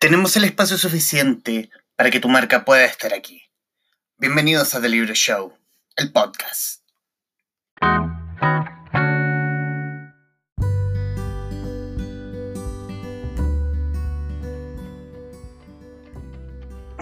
[0.00, 3.42] Tenemos el espacio suficiente para que tu marca pueda estar aquí.
[4.16, 5.52] Bienvenidos a The Libro Show,
[5.94, 6.80] el podcast.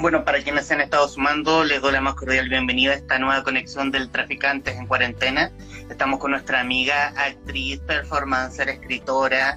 [0.00, 3.20] Bueno, para quienes se han estado sumando, les doy la más cordial bienvenida a esta
[3.20, 5.52] nueva conexión del Traficantes en Cuarentena.
[5.88, 9.56] Estamos con nuestra amiga, actriz, performancer, escritora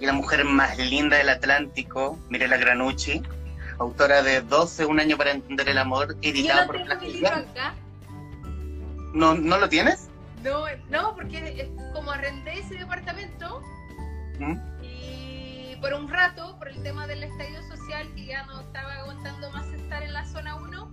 [0.00, 3.22] y la mujer más linda del Atlántico, Mirela Granucci,
[3.78, 7.46] autora de 12, Un año para entender el amor, editada por Plagiar.
[9.14, 10.08] ¿No, ¿No lo tienes?
[10.42, 13.60] No, no, porque como arrendé ese departamento
[14.38, 14.56] ¿Mm?
[14.82, 19.50] y por un rato, por el tema del estadio social, que ya no estaba aguantando
[19.50, 20.92] más estar en la zona 1,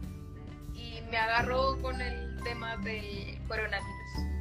[0.74, 4.35] y me agarró con el tema del coronavirus.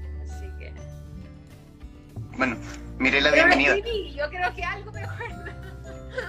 [2.36, 2.56] Bueno,
[2.98, 3.74] Mirela, Pero bienvenida.
[3.76, 5.44] escribí, yo creo que algo me acuerdo.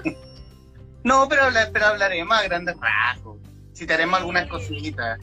[1.04, 3.38] No, pero, pero hablaremos a grandes rasgos.
[3.76, 5.20] Citaremos algunas cositas.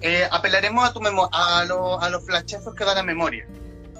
[0.00, 3.44] Eh, apelaremos a tu memo a, lo- a los flashazos que da la memoria.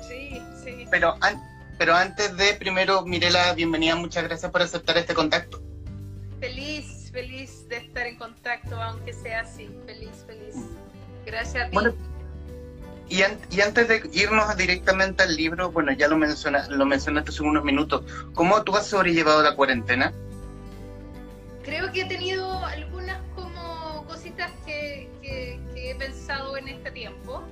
[0.06, 0.86] Sí, sí.
[0.88, 1.42] Pero, an-
[1.78, 5.60] pero antes de, primero, Mirela, bienvenida, muchas gracias por aceptar este contacto.
[6.38, 9.68] Feliz, feliz de estar en contacto, aunque sea así.
[9.84, 10.54] Feliz, feliz.
[11.24, 11.74] Gracias a ti.
[11.74, 11.92] Bueno,
[13.08, 17.30] Y, an- y antes de irnos directamente al libro, bueno, ya lo, menciona, lo mencionaste
[17.30, 18.02] hace unos minutos,
[18.34, 20.12] ¿cómo tú has sobrellevado la cuarentena?
[21.64, 27.42] Creo que he tenido algunas como cositas que, que- que he pensado en este tiempo.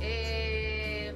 [0.00, 1.12] Eh,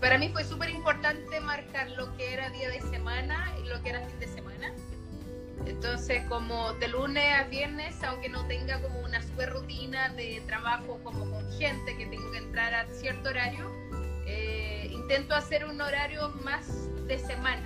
[0.00, 3.90] para mí fue súper importante marcar lo que era día de semana y lo que
[3.90, 4.45] era fin de semana.
[5.64, 11.00] Entonces, como de lunes a viernes, aunque no tenga como una super rutina de trabajo
[11.02, 13.70] como con gente que tengo que entrar a cierto horario,
[14.26, 16.66] eh, intento hacer un horario más
[17.06, 17.62] de semana.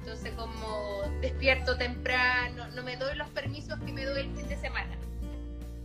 [0.00, 4.56] Entonces, como despierto temprano, no me doy los permisos que me doy el fin de
[4.56, 4.96] semana.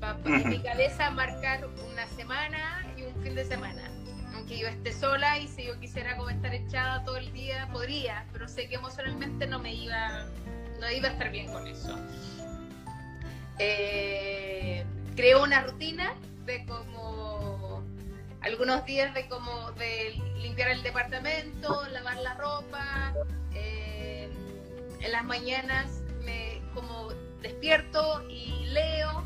[0.02, 3.82] Pa- pa- en mi cabeza marcar una semana y un fin de semana.
[4.33, 8.26] Aunque yo esté sola y si yo quisiera como estar echada todo el día, podría,
[8.33, 10.26] pero sé que emocionalmente no me iba,
[10.79, 11.97] no iba a estar bien con eso.
[13.59, 14.85] Eh,
[15.15, 17.83] creo una rutina de como
[18.41, 23.13] algunos días de como de limpiar el departamento, lavar la ropa,
[23.53, 24.29] eh,
[25.01, 27.09] en las mañanas me como
[27.41, 29.25] despierto y leo,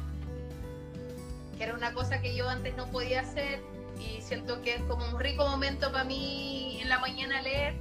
[1.58, 3.60] que era una cosa que yo antes no podía hacer
[4.00, 7.76] y siento que es como un rico momento para mí en la mañana leer.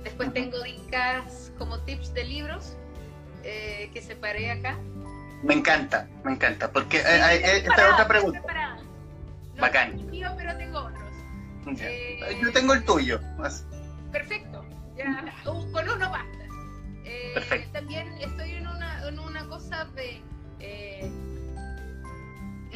[0.00, 2.76] Eh, después tengo dicas como tips de libros
[3.44, 4.78] eh, que separé acá.
[5.42, 8.40] Me encanta, me encanta, porque eh, eh, esta es otra pregunta.
[9.54, 9.98] No Bacán.
[9.98, 11.10] es mío, pero tengo otros.
[11.78, 11.88] Ya.
[11.88, 13.20] Eh, Yo tengo el tuyo.
[13.42, 13.64] Así.
[14.12, 14.64] Perfecto,
[14.96, 16.44] ya uh, con uno basta.
[17.04, 17.72] Eh, Perfecto.
[17.72, 20.20] También estoy en una, en una cosa de
[20.60, 21.10] eh,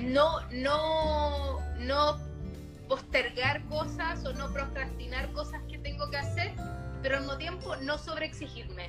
[0.03, 2.19] no, no, no
[2.89, 6.53] postergar cosas o no procrastinar cosas que tengo que hacer,
[7.04, 8.88] pero al mismo tiempo no sobreexigirme.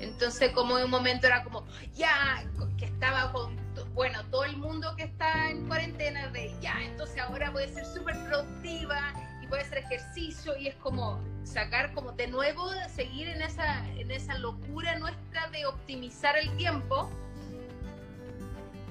[0.00, 1.64] Entonces, como en un momento era como,
[1.94, 2.44] ya,
[2.76, 3.56] que estaba con,
[3.94, 7.86] bueno, todo el mundo que está en cuarentena, de ya, entonces ahora voy a ser
[7.86, 13.30] súper productiva y voy a hacer ejercicio y es como sacar, como de nuevo, seguir
[13.30, 17.10] en esa, en esa locura nuestra de optimizar el tiempo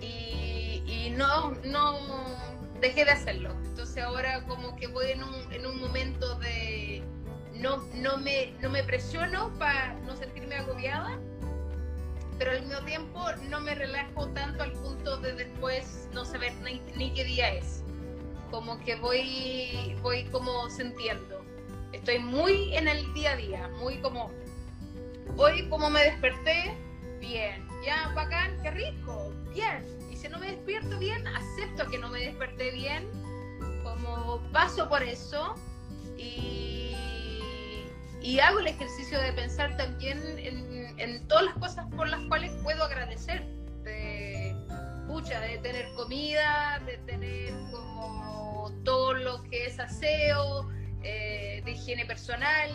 [0.01, 2.00] y, y no, no
[2.81, 3.51] dejé de hacerlo.
[3.66, 7.03] Entonces ahora como que voy en un, en un momento de
[7.59, 11.19] no, no, me, no me presiono para no sentirme agobiada,
[12.38, 13.19] pero al mismo tiempo
[13.50, 16.53] no me relajo tanto al punto de después no saber
[16.95, 17.84] ni, qué día es.
[18.51, 21.44] Como que voy, voy como sintiendo.
[21.94, 24.31] Estoy muy en el día a día, muy como,
[25.35, 26.74] hoy como me desperté,
[27.19, 29.84] bien, ya, bacán, qué rico, bien.
[30.12, 33.07] Y si no me despierto bien, acepto que no me desperté bien,
[33.84, 35.56] como paso por eso
[36.18, 36.87] y,
[38.22, 42.84] y hago el ejercicio de pensar también en, todas las cosas por las cuales puedo
[42.84, 43.46] agradecer.
[43.84, 44.56] De,
[45.08, 50.69] pucha, de tener comida, de tener como todo lo que es aseo,
[51.04, 52.69] eh, de higiene personal,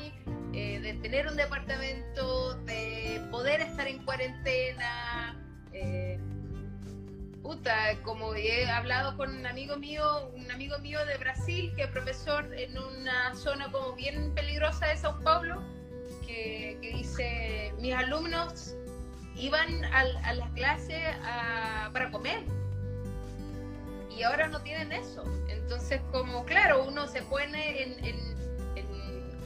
[0.55, 5.39] eh, de tener un departamento, de poder estar en cuarentena.
[5.73, 6.19] eh,
[7.43, 11.89] puta, como he hablado con un amigo mío, un amigo mío de Brasil, que es
[11.89, 15.61] profesor en una zona como bien peligrosa de Sao Paulo,
[16.27, 18.75] que, que dice, mis alumnos
[19.35, 20.05] iban a,
[20.35, 22.45] la clase a- para comer
[24.17, 25.25] y ahora no tienen eso.
[25.49, 28.33] Entonces, como claro, uno se pone en-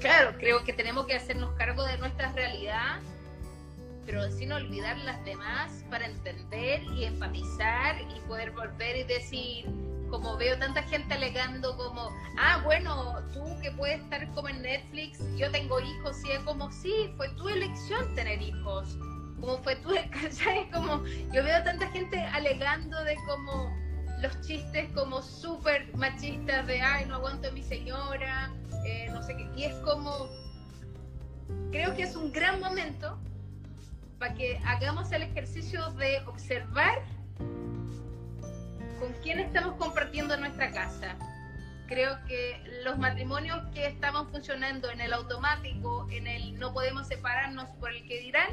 [0.00, 3.00] claro, creo que tenemos que hacernos cargo de nuestra realidad
[4.06, 9.66] pero sin olvidar las demás para entender y empatizar y poder volver y decir,
[10.08, 15.18] como veo tanta gente alegando como, ah, bueno, tú que puedes estar como en Netflix,
[15.36, 18.96] yo tengo hijos, y es como, sí, fue tu elección tener hijos,
[19.40, 20.70] como fue tu, ¿cachai?
[20.70, 23.76] Como, yo veo tanta gente alegando de como
[24.22, 28.50] los chistes como súper machistas de, ay, no aguanto a mi señora,
[28.86, 30.28] eh, no sé qué, y es como,
[31.72, 33.18] creo que es un gran momento
[34.18, 37.02] para que hagamos el ejercicio de observar
[38.98, 41.16] con quién estamos compartiendo nuestra casa.
[41.86, 47.68] Creo que los matrimonios que estaban funcionando en el automático, en el no podemos separarnos
[47.78, 48.48] por el que dirán,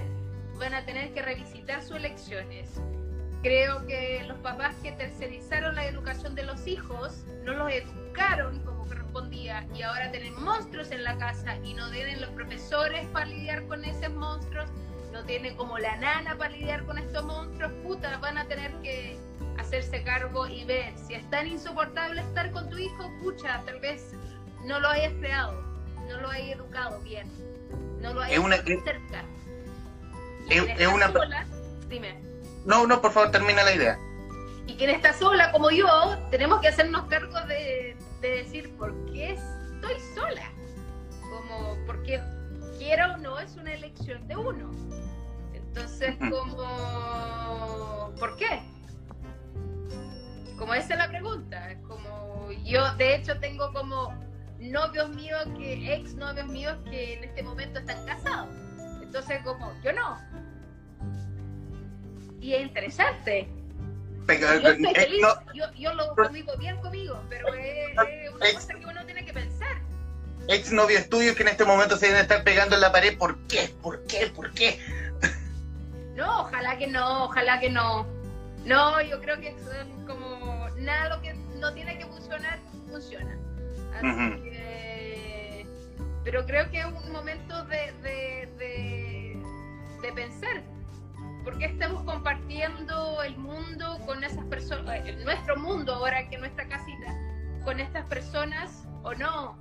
[0.59, 2.79] van a tener que revisitar sus elecciones.
[3.41, 8.85] Creo que los papás que tercerizaron la educación de los hijos no los educaron como
[8.85, 13.65] correspondía y ahora tienen monstruos en la casa y no tienen los profesores para lidiar
[13.67, 14.69] con esos monstruos,
[15.13, 19.15] no tienen como la nana para lidiar con estos monstruos, puta, van a tener que
[19.59, 24.15] hacerse cargo y ver si es tan insoportable estar con tu hijo, pucha, tal vez
[24.65, 25.61] no lo hayas creado,
[26.09, 27.31] no lo hayas educado bien,
[28.01, 29.23] no lo hayas es una, cerca.
[30.49, 31.11] Es, una...
[31.11, 31.45] Sola,
[31.87, 32.19] dime.
[32.65, 33.99] No, no, por favor, termina la idea.
[34.65, 39.33] Y quien está sola como yo, tenemos que hacernos cargo de, de decir por qué
[39.33, 40.51] estoy sola.
[41.21, 42.19] Como porque
[42.83, 44.69] quiera o no es una elección de uno.
[45.53, 48.61] Entonces, como, ¿por qué?
[50.57, 51.71] Como esa es la pregunta.
[51.71, 54.13] Es como yo, de hecho, tengo como
[54.59, 58.49] novios míos que, ex novios míos que en este momento están casados.
[59.01, 60.17] Entonces, como, yo no.
[62.41, 63.47] Y es interesante.
[64.27, 67.95] yo estoy feliz, yo, yo, lo convivo bien conmigo, pero es,
[68.33, 69.02] una cosa que uno.
[70.47, 73.37] Ex novios tuyos que en este momento se deben estar pegando en la pared, ¿por
[73.47, 73.73] qué?
[73.81, 74.27] ¿Por qué?
[74.27, 74.79] ¿Por qué?
[76.15, 78.07] No, ojalá que no, ojalá que no.
[78.65, 79.55] No, yo creo que
[80.07, 82.59] como nada lo que no tiene que funcionar,
[82.89, 83.37] funciona.
[83.93, 85.67] Así que,
[86.23, 89.43] pero creo que es un momento de, de, de,
[90.01, 90.63] de pensar.
[91.43, 97.13] porque estamos compartiendo el mundo con esas personas, eh, nuestro mundo ahora que nuestra casita,
[97.63, 99.57] con estas personas o no?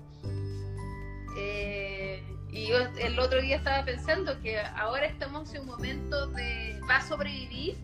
[1.36, 6.78] Eh, y yo el otro día estaba pensando que ahora estamos en un momento de
[6.88, 7.76] va a sobrevivir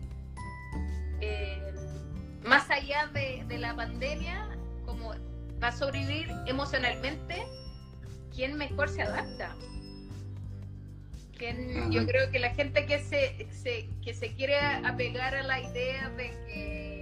[1.21, 1.73] eh,
[2.43, 4.47] más allá de, de, la pandemia,
[4.85, 5.13] como
[5.61, 7.45] va a sobrevivir emocionalmente,
[8.33, 9.55] quien mejor se adapta.
[11.37, 15.59] Quien, yo creo que la gente que se, se, que se quiere apegar a la
[15.59, 17.01] idea de que,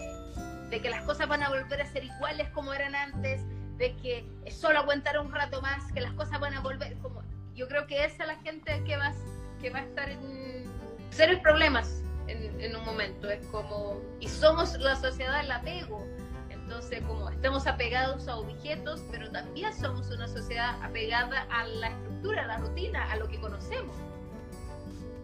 [0.69, 3.41] de que las cosas van a volver a ser iguales como eran antes,
[3.77, 7.21] de que es solo aguantar un rato más, que las cosas van a volver, como
[7.57, 9.11] yo creo que esa es la gente que va,
[9.59, 10.65] que va a estar en
[11.09, 13.29] serios problemas en, un momento.
[13.29, 16.05] Es como, y somos la sociedad del apego.
[16.49, 22.43] Entonces, como estamos apegados a objetos, pero también somos una sociedad apegada a la estructura,
[22.43, 23.95] a la rutina, a lo que conocemos.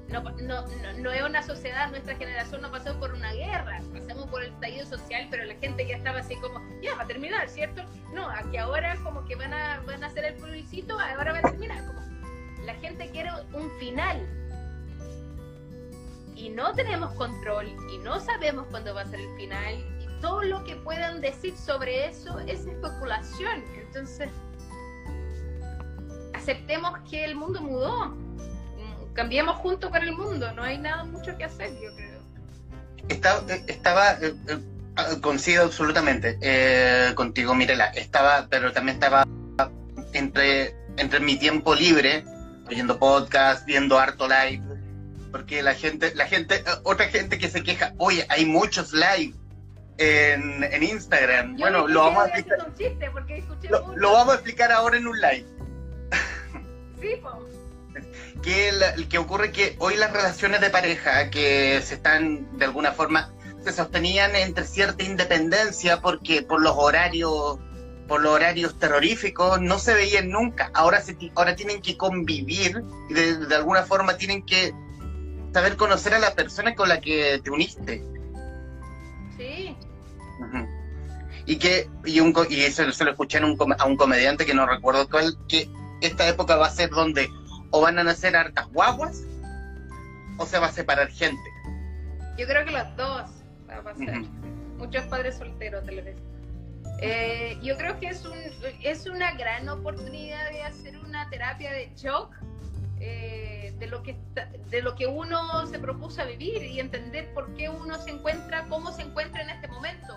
[0.10, 0.64] No, no,
[1.00, 4.86] no, es una sociedad, nuestra generación no pasó por una guerra, pasamos por el estallido
[4.86, 7.84] social, pero la gente ya estaba así como, ya va a terminar, ¿cierto?
[8.14, 11.42] No, aquí ahora como que van a, van a hacer el plebiscito, ahora va a
[11.42, 11.84] terminar.
[12.66, 14.28] La gente quiere un final,
[16.44, 20.44] y no tenemos control y no sabemos cuándo va a ser el final y todo
[20.44, 23.64] lo que puedan decir sobre eso es especulación.
[23.76, 24.30] Entonces,
[26.33, 28.16] aceptemos que el mundo mudó,
[29.14, 32.20] cambiemos juntos para el mundo, no hay nada mucho que hacer, yo creo.
[33.10, 39.28] Estaba, estaba eh, eh, coincido absolutamente eh, contigo, Mirela, estaba, pero también estaba
[40.14, 42.24] entre, entre mi tiempo libre,
[42.68, 44.62] oyendo podcast, viendo harto live,
[45.32, 49.34] porque la gente, la gente, eh, otra gente que se queja, oye, hay muchos live
[49.98, 51.58] en, en Instagram.
[51.58, 52.60] bueno, lo vamos a explicar.
[53.96, 55.46] lo, vamos a explicar ahora en un live.
[57.02, 57.20] Sí,
[58.44, 58.71] que,
[59.09, 63.31] que ocurre que hoy las relaciones de pareja que se están de alguna forma
[63.64, 67.57] se sostenían entre cierta independencia porque por los horarios
[68.07, 73.14] por los horarios terroríficos no se veían nunca ahora se ahora tienen que convivir y
[73.14, 74.73] de alguna forma tienen que
[75.54, 78.04] saber conocer a la persona con la que te uniste.
[79.38, 79.76] Sí.
[81.45, 85.07] Y que y, un, y eso se lo escuché a un comediante que no recuerdo
[85.09, 85.69] cuál, que
[86.02, 87.30] esta época va a ser donde
[87.73, 89.23] o van a nacer hartas guaguas
[90.37, 91.49] o se va a separar gente.
[92.37, 93.30] Yo creo que las dos
[93.68, 94.21] va a pasar.
[94.77, 96.15] Muchos padres solteros, tal vez.
[97.01, 98.37] Eh, yo creo que es, un,
[98.83, 102.35] es una gran oportunidad de hacer una terapia de shock
[102.99, 104.18] eh, de, lo que,
[104.69, 108.68] de lo que uno se propuso a vivir y entender por qué uno se encuentra,
[108.69, 110.13] cómo se encuentra en este momento.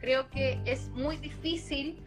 [0.00, 2.02] Creo que es muy difícil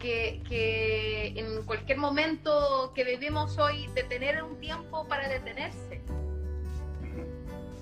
[0.00, 6.02] que, que en cualquier momento que vivimos hoy de tener un tiempo para detenerse.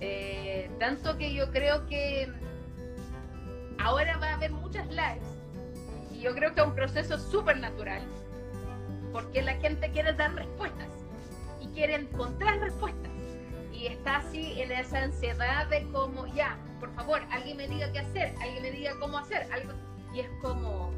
[0.01, 2.31] Eh, tanto que yo creo que
[3.79, 5.27] ahora va a haber muchas lives
[6.13, 8.03] y yo creo que es un proceso súper natural
[9.13, 10.89] porque la gente quiere dar respuestas
[11.79, 13.13] quiere encontrar respuestas
[13.73, 18.01] y está así en esa ansiedad de como, ya, por favor, alguien me diga qué
[18.01, 19.73] hacer, alguien me diga cómo hacer, algo.
[20.13, 20.91] Y es como,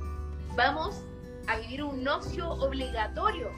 [0.57, 1.05] vamos
[1.47, 3.51] a vivir un ocio obligatorio,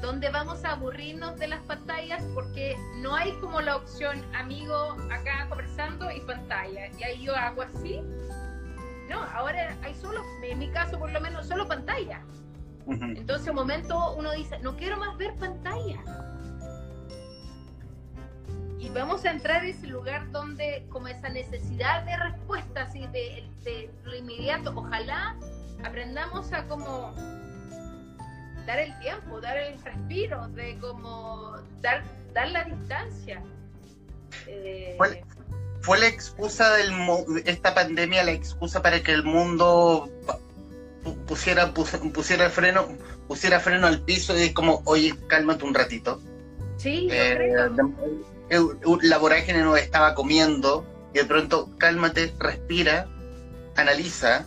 [0.00, 5.46] donde vamos a aburrirnos de las pantallas porque no hay como la opción amigo acá
[5.48, 6.88] conversando y pantalla.
[6.98, 8.00] Y ahí yo hago así.
[9.08, 12.22] No, ahora hay solo, en mi caso por lo menos, solo pantalla.
[12.86, 16.00] Entonces, un momento uno dice, no quiero más ver pantalla.
[18.78, 23.48] Y vamos a entrar en ese lugar donde, como esa necesidad de respuestas y de,
[23.62, 25.36] de lo inmediato, ojalá
[25.84, 27.14] aprendamos a como
[28.66, 33.42] dar el tiempo, dar el respiro, de como dar, dar la distancia.
[34.46, 35.24] Eh, ¿Fue,
[35.80, 40.08] ¿Fue, la excusa de esta pandemia la excusa para que el mundo
[41.26, 42.88] pusiera, pusiera freno,
[43.26, 46.20] pusiera freno al piso y es como, oye, cálmate un ratito.
[46.76, 47.68] Sí, eh,
[49.02, 53.06] La vorágine no estaba comiendo y de pronto cálmate, respira,
[53.76, 54.46] analiza.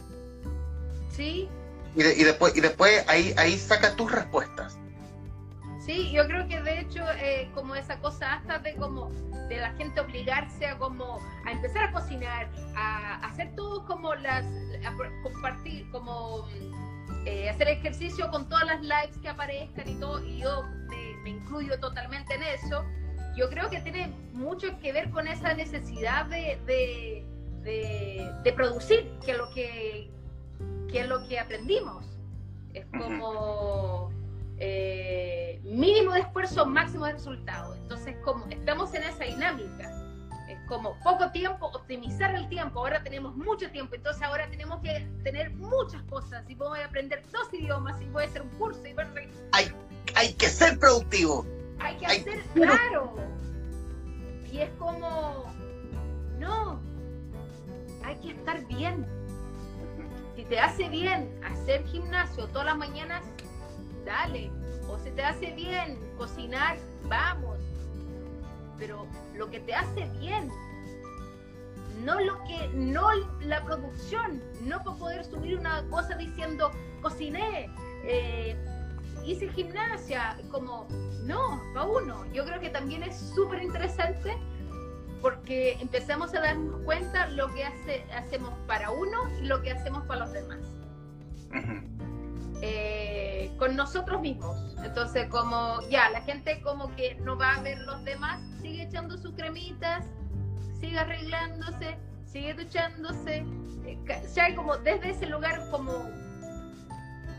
[1.13, 1.49] Sí.
[1.95, 4.77] Y, y después, y después ahí, ahí saca tus respuestas.
[5.85, 9.11] Sí, yo creo que de hecho eh, como esa cosa hasta de como
[9.49, 14.45] de la gente obligarse a como a empezar a cocinar, a, hacer todo como las,
[14.85, 16.47] a compartir, como
[17.25, 20.63] eh, hacer ejercicio con todas las lives que aparezcan y todo, y yo
[21.23, 22.85] me, incluyo totalmente en eso.
[23.35, 29.33] Yo creo que tiene mucho que ver con esa necesidad de, de, de, producir, que
[29.33, 30.09] lo que,
[30.93, 32.05] que es lo que aprendimos.
[32.73, 34.11] Es como
[34.59, 37.75] eh, mínimo de esfuerzo, máximo de resultado.
[37.75, 39.91] Entonces, como estamos en esa dinámica,
[40.47, 42.79] es como poco tiempo, optimizar el tiempo.
[42.79, 46.45] Ahora tenemos mucho tiempo, entonces ahora tenemos que tener muchas cosas.
[46.47, 48.81] Y a aprender dos idiomas, y a hacer un curso.
[48.85, 48.95] Y
[49.51, 49.71] hay,
[50.15, 51.45] hay que ser productivo.
[51.79, 53.15] Hay que hacer, claro.
[54.51, 55.51] Y es como,
[56.37, 56.79] no,
[58.03, 59.22] hay que estar bien.
[60.35, 63.23] Si te hace bien hacer gimnasio todas las mañanas,
[64.05, 64.51] dale.
[64.87, 67.59] O se te hace bien cocinar, vamos.
[68.77, 70.49] Pero lo que te hace bien,
[72.03, 73.07] no lo que, no
[73.41, 76.71] la producción, no para poder subir una cosa diciendo
[77.01, 77.69] cociné,
[78.03, 78.57] eh,
[79.25, 80.87] hice gimnasia, como
[81.23, 82.25] no, va uno.
[82.33, 84.35] Yo creo que también es súper interesante
[85.23, 90.03] porque empezamos a darnos cuenta lo que hace, hacemos para uno y lo que hacemos
[90.05, 90.59] para los demás.
[92.65, 94.57] Eh, con nosotros mismos.
[94.83, 99.17] Entonces, como ya, la gente como que no va a ver los demás, sigue echando
[99.17, 100.05] sus cremitas,
[100.79, 103.45] sigue arreglándose, sigue duchándose.
[103.85, 103.99] Eh,
[104.33, 105.91] ya como desde ese lugar como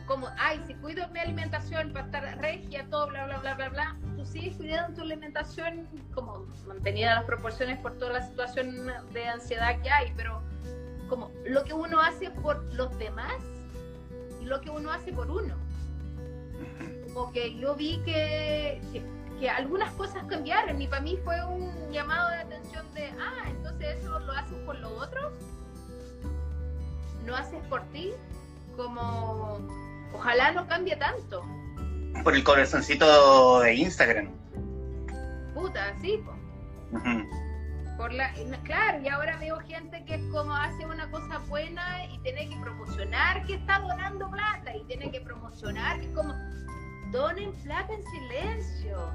[0.07, 3.97] como, ay, si cuido mi alimentación para estar regia, todo, bla, bla, bla, bla, bla,
[4.17, 9.81] tú sigues cuidando tu alimentación como mantenida las proporciones por toda la situación de ansiedad
[9.83, 10.43] que hay, pero
[11.09, 13.33] como lo que uno hace por los demás
[14.45, 15.55] lo que uno hace por uno.
[17.13, 18.81] Como que yo vi que,
[19.41, 23.99] que, algunas cosas cambiaron y para mí fue un llamado de atención de, ah, entonces
[23.99, 25.33] eso lo haces por los otros,
[27.27, 28.13] no haces por ti,
[28.77, 29.59] como
[30.15, 31.43] ojalá no cambie tanto.
[32.23, 34.31] Por el corazoncito de Instagram.
[35.55, 36.23] Puta, sí,
[37.97, 38.33] por la,
[38.65, 42.57] claro, y ahora veo gente que es como hace una cosa buena y tiene que
[42.57, 46.35] promocionar que está donando plata y tiene que promocionar que como
[47.13, 49.13] donen plata en silencio.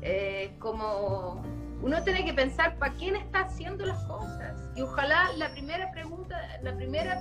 [0.00, 1.42] Eh, como
[1.82, 4.60] uno tiene que pensar para quién está haciendo las cosas.
[4.74, 7.20] Y ojalá la primera pregunta, la primera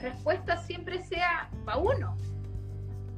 [0.00, 2.16] respuesta siempre sea para uno.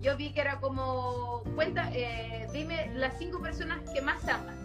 [0.01, 4.57] Yo vi que era como, cuenta, eh, dime las cinco personas que más amas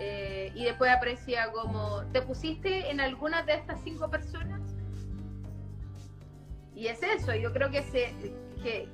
[0.00, 4.60] eh, y después aparecía como, ¿te pusiste en alguna de estas cinco personas?
[6.74, 8.12] Y es eso, yo creo que, se,
[8.62, 8.88] que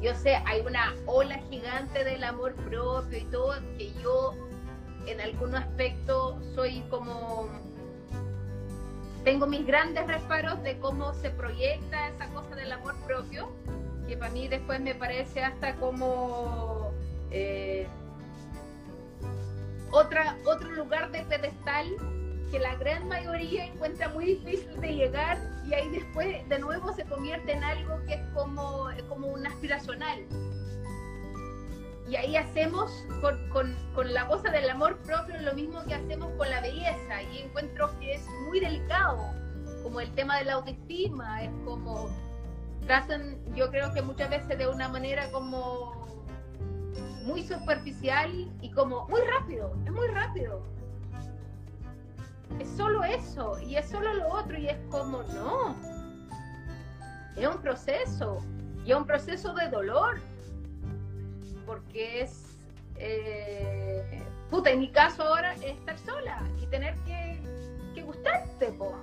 [0.00, 4.34] yo sé, hay una ola gigante del amor propio y todo, que yo
[5.06, 7.48] en algún aspecto soy como,
[9.24, 13.50] tengo mis grandes reparos de cómo se proyecta esa cosa del amor propio,
[14.06, 16.92] que para mí después me parece hasta como
[17.30, 17.86] Eh,
[19.90, 21.86] otra, otro lugar de pedestal
[22.50, 25.36] que la gran mayoría encuentra muy difícil de llegar
[25.66, 30.20] y ahí después de nuevo se convierte en algo que es como, como un aspiracional.
[32.08, 36.30] Y ahí hacemos con, con, con la cosa del amor propio lo mismo que hacemos
[36.38, 39.18] con la belleza y encuentro que es muy delicado,
[39.82, 42.08] como el tema de la autoestima, es como
[42.86, 46.06] tratan, yo creo que muchas veces de una manera como
[47.24, 50.62] muy superficial y como muy rápido, es muy rápido.
[52.60, 55.76] Es solo eso y es solo lo otro y es como no.
[57.36, 58.38] Es un proceso
[58.84, 60.20] y es un proceso de dolor
[61.66, 62.56] porque es
[62.98, 67.42] eh, puta, en mi caso ahora es estar sola y tener que,
[67.94, 68.94] que gustarte, po.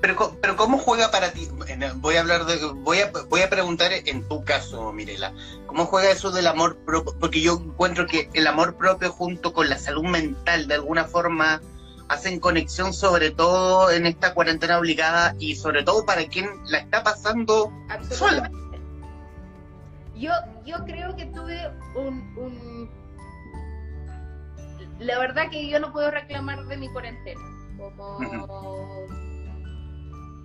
[0.00, 1.48] Pero, pero ¿cómo juega para ti?
[1.96, 5.32] Voy a hablar de, voy a, voy a preguntar en tu caso, Mirela,
[5.66, 7.16] ¿cómo juega eso del amor propio?
[7.18, 11.60] Porque yo encuentro que el amor propio junto con la salud mental de alguna forma
[12.08, 17.02] hacen conexión sobre todo en esta cuarentena obligada y sobre todo para quien la está
[17.02, 17.72] pasando
[18.10, 18.50] sola.
[20.16, 20.32] Yo,
[20.64, 22.90] yo creo que tuve un, un,
[24.98, 27.40] La verdad que yo no puedo reclamar de mi cuarentena.
[27.76, 28.18] Como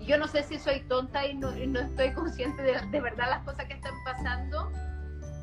[0.05, 3.43] yo no sé si soy tonta y no, no estoy consciente de, de, verdad las
[3.43, 4.71] cosas que están pasando.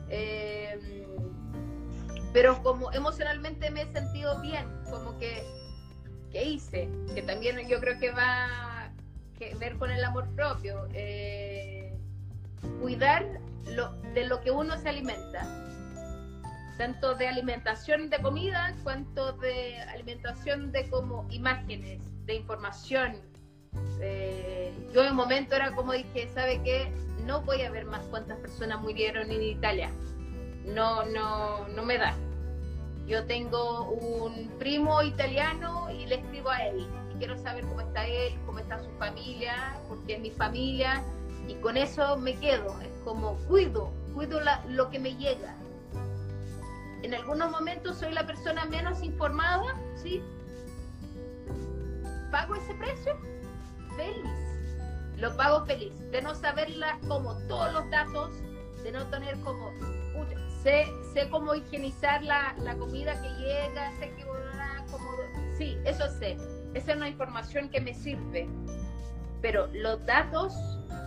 [0.08, 1.06] Eh,
[2.32, 5.44] pero como emocionalmente me he sentido bien, como que,
[6.30, 8.92] que hice, que también yo creo que va a
[9.58, 10.86] ver con el amor propio.
[10.92, 11.98] Eh,
[12.80, 13.26] cuidar
[13.66, 15.46] lo, de lo que uno se alimenta,
[16.78, 23.29] tanto de alimentación de comida, cuanto de alimentación de como imágenes, de información,
[24.00, 26.92] eh, yo en un momento era como dije, ¿sabe qué?
[27.26, 29.90] No voy a ver más cuántas personas murieron en Italia.
[30.64, 32.14] No, no, no me da.
[33.06, 36.86] Yo tengo un primo italiano y le escribo a él.
[37.18, 41.02] Quiero saber cómo está él, cómo está su familia, porque es mi familia.
[41.48, 42.80] Y con eso me quedo.
[42.80, 45.54] Es como cuido, cuido lo que me llega.
[47.02, 50.22] En algunos momentos soy la persona menos informada, ¿sí?
[52.30, 53.16] ¿Pago ese precio?
[54.00, 54.30] Feliz.
[55.16, 55.92] Lo pago feliz.
[56.10, 58.30] De no saberla como todos los datos,
[58.82, 59.70] de no tener como.
[60.62, 64.24] sé, sé cómo higienizar la, la comida que llega, sé que.
[64.90, 65.08] Como,
[65.56, 66.36] sí, eso sé.
[66.74, 68.48] Esa es una información que me sirve.
[69.42, 70.54] Pero los datos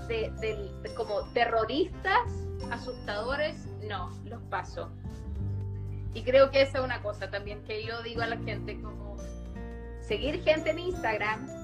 [0.08, 2.27] de, de, como terroristas,
[2.71, 4.89] asustadores, no, los paso.
[6.13, 9.17] Y creo que esa es una cosa también que yo digo a la gente, como
[10.01, 11.62] seguir gente en Instagram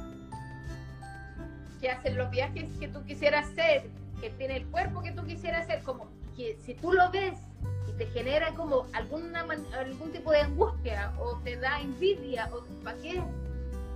[1.80, 3.90] que hacen los viajes que tú quisieras hacer,
[4.20, 7.40] que tiene el cuerpo que tú quisieras hacer, como que si tú lo ves
[7.88, 9.46] y te genera como alguna
[9.78, 13.22] algún tipo de angustia o te da envidia, o ¿para qué?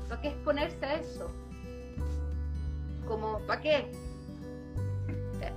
[0.08, 1.32] ¿Para qué exponerse a eso?
[3.08, 3.92] Como, ¿para qué?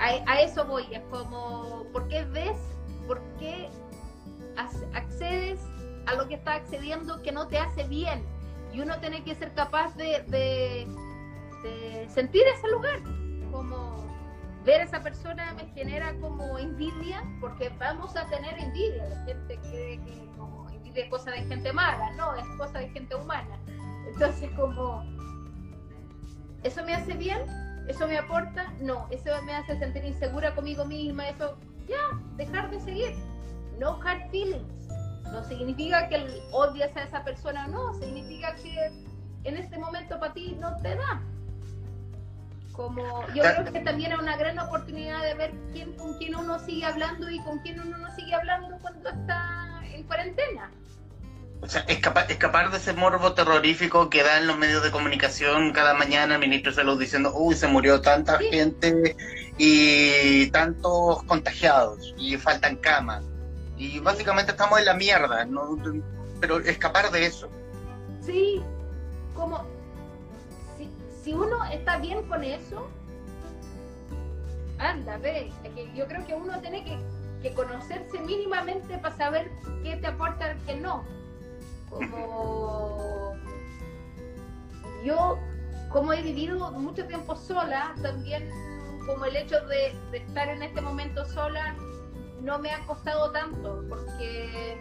[0.00, 2.58] A, eso voy, es como, ¿por qué ves?
[3.06, 3.68] ¿Por qué
[4.94, 5.60] accedes
[6.06, 8.24] a lo que está accediendo que no te hace bien?
[8.72, 10.86] Y uno tiene que ser capaz de
[12.08, 13.00] sentir ese lugar,
[13.50, 14.06] como
[14.64, 19.58] ver a esa persona me genera como envidia, porque vamos a tener envidia, la gente
[19.60, 23.58] cree que como envidia es cosa de gente mala, no, es cosa de gente humana.
[24.08, 25.04] Entonces como,
[26.62, 27.38] ¿eso me hace bien?
[27.86, 28.72] ¿Eso me aporta?
[28.80, 33.14] No, eso me hace sentir insegura conmigo misma, eso, ya, dejar de seguir.
[33.78, 34.88] No hard feelings.
[35.30, 38.90] No significa que odias a esa persona, no, significa que
[39.44, 41.22] en este momento para ti no te da
[42.76, 46.58] como yo creo que también es una gran oportunidad de ver quién con quién uno
[46.58, 50.70] sigue hablando y con quién uno no sigue hablando cuando está en cuarentena.
[51.62, 55.72] O sea, escapar, escapar de ese morbo terrorífico que da en los medios de comunicación
[55.72, 59.16] cada mañana el ministro de Salud diciendo, uy, se murió tanta gente
[59.56, 63.24] y tantos contagiados y faltan camas.
[63.78, 65.78] Y básicamente estamos en la mierda, ¿no?
[66.40, 67.48] pero escapar de eso.
[68.20, 68.62] Sí,
[69.34, 69.64] como
[71.26, 72.86] si uno está bien con eso,
[74.78, 75.50] anda, ve.
[75.74, 79.50] que yo creo que uno tiene que, conocerse mínimamente para saber
[79.84, 81.04] qué te aporta y qué no.
[81.90, 83.34] Como
[85.04, 85.38] yo,
[85.90, 88.48] como he vivido mucho tiempo sola, también
[89.06, 91.74] como el hecho de, estar en este momento sola
[92.40, 94.76] no me ha costado tanto, porque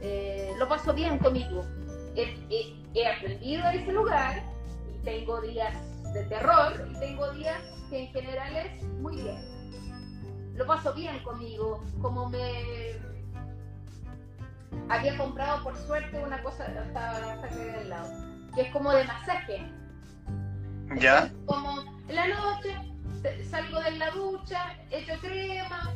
[0.00, 1.64] eh, lo paso bien conmigo.
[2.14, 2.36] He,
[2.94, 4.51] he aprendido a ese lugar
[5.04, 5.74] tengo días
[6.12, 7.58] de terror y tengo días
[7.90, 9.38] que en general es muy bien.
[10.54, 12.96] Lo paso bien conmigo, como me,
[14.88, 18.10] había comprado por suerte una cosa, estaba del lado,
[18.54, 19.72] que es como de masaje.
[20.98, 21.32] ¿Ya?
[21.46, 22.76] como en la noche
[23.48, 25.90] salgo de la ducha, echo crema,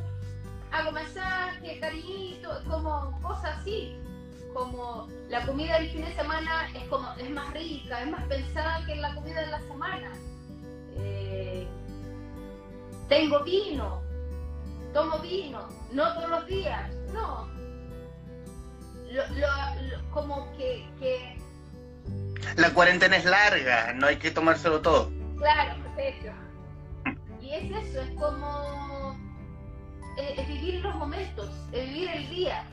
[0.73, 3.99] hago masaje, cariñito, como cosas así.
[4.57, 8.83] Como la comida del fin de semana es como es más rica, es más pensada
[8.87, 10.13] que la comida de la semana.
[10.97, 11.67] Eh,
[13.07, 14.01] tengo vino,
[14.95, 17.47] tomo vino, no todos los días, no.
[20.11, 21.39] como que, que,
[22.57, 25.11] La cuarentena es larga, no hay que tomárselo todo.
[25.37, 26.33] Claro, perfecto.
[27.43, 29.19] Y es eso, es como
[30.17, 32.65] es, vivir los momentos, es vivir el día.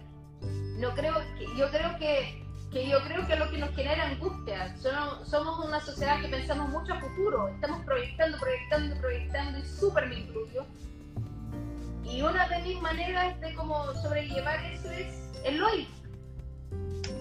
[0.77, 4.75] No creo que, yo creo que, que yo creo que lo que nos genera angustia,
[4.77, 10.19] somos, una sociedad que pensamos mucho a futuro, estamos proyectando, proyectando, proyectando y súper me
[10.19, 10.65] incluyo.
[12.03, 15.87] Y una de mis maneras de cómo sobrellevar eso es el hoy.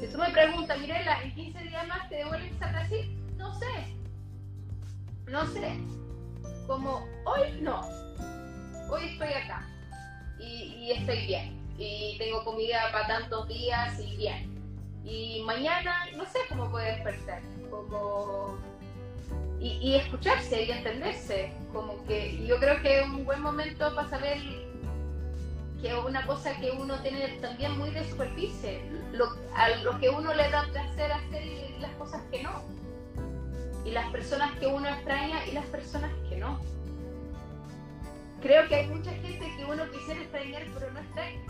[0.00, 3.18] Si tú me preguntas, Mirela, ¿en 15 días más te devuelves a Brasil?
[3.37, 3.96] No sé.
[5.28, 5.78] No sé.
[6.66, 7.80] Como hoy no.
[8.90, 9.66] Hoy estoy acá
[10.42, 11.62] y, estoy bien.
[11.78, 14.52] Y tengo comida para tantos días y bien.
[15.04, 17.40] Y mañana no sé cómo puede despertar.
[17.70, 18.58] Como...
[19.61, 21.52] Y, escucharse y entenderse.
[21.72, 24.38] Como que yo creo que es un buen momento para saber
[25.80, 28.82] que una cosa que uno tiene también muy de superficie,
[29.12, 32.62] lo, a lo que uno le da placer hacer y las cosas que no.
[33.85, 36.61] Y las personas que uno extraña y las personas que no
[38.42, 39.32] creo que hay mucha gente
[39.64, 41.40] uno quisiera extrañar pero no extraña.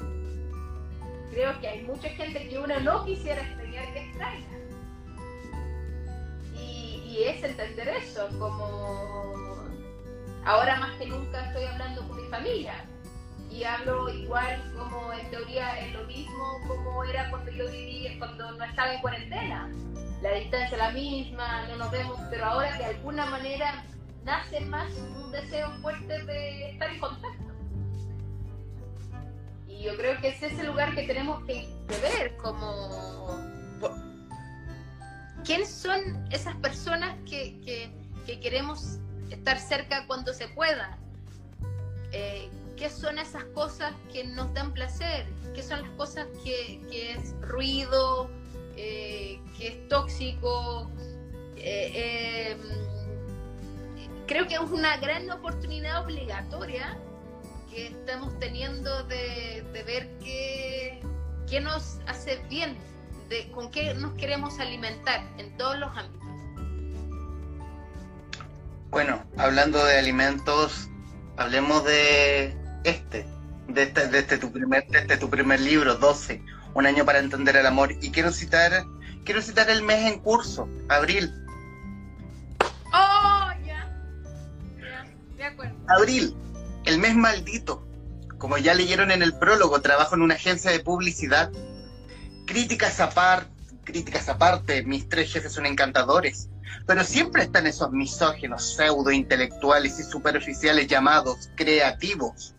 [1.30, 4.46] Creo que hay mucha gente que uno no quisiera extrañar que extraña.
[6.54, 9.68] Y, es entender eso, como
[10.44, 12.84] ahora más que nunca estoy hablando con mi familia
[13.52, 18.52] y hablo igual como en teoría es lo mismo como era cuando yo vivía, cuando
[18.52, 19.70] no estaba en cuarentena.
[20.22, 23.84] La distancia es la misma, no nos vemos, pero ahora de alguna manera
[24.24, 27.51] nace más un deseo fuerte de estar en contacto.
[29.82, 33.36] Y yo creo que ese es el lugar que tenemos que, ver, como...
[35.44, 37.90] ¿Quiénes son esas personas que,
[38.40, 40.96] queremos estar cerca cuando se pueda?
[42.12, 45.26] Eh, ¿Qué son esas cosas que nos dan placer?
[45.52, 46.80] ¿Qué son las cosas que,
[47.16, 48.30] es ruido,
[48.76, 50.88] eh, que es tóxico?
[51.56, 52.56] Eh,
[54.28, 56.96] creo que es una gran oportunidad obligatoria
[57.72, 61.00] que estamos teniendo de, ver qué,
[61.48, 62.76] qué, nos hace bien,
[63.28, 66.28] de, con qué nos queremos alimentar en todos los ámbitos.
[68.90, 70.88] Bueno, hablando de alimentos,
[71.36, 72.54] hablemos de
[72.84, 73.26] este,
[73.68, 76.42] de este, de este tu primer, de este tu primer libro, 12,
[76.74, 77.92] Un año para entender el amor.
[78.02, 78.84] Y quiero citar,
[79.24, 81.32] quiero citar el mes en curso, abril,
[85.88, 86.34] Abril,
[86.84, 87.86] el mes maldito.
[88.38, 91.50] Como ya leyeron en el prólogo, trabajo en una agencia de publicidad.
[92.46, 93.50] Críticas aparte,
[93.84, 96.48] críticas aparte, mis tres jefes son encantadores.
[96.86, 102.54] Pero siempre están esos misógenos, pseudo intelectuales y superficiales llamados creativos.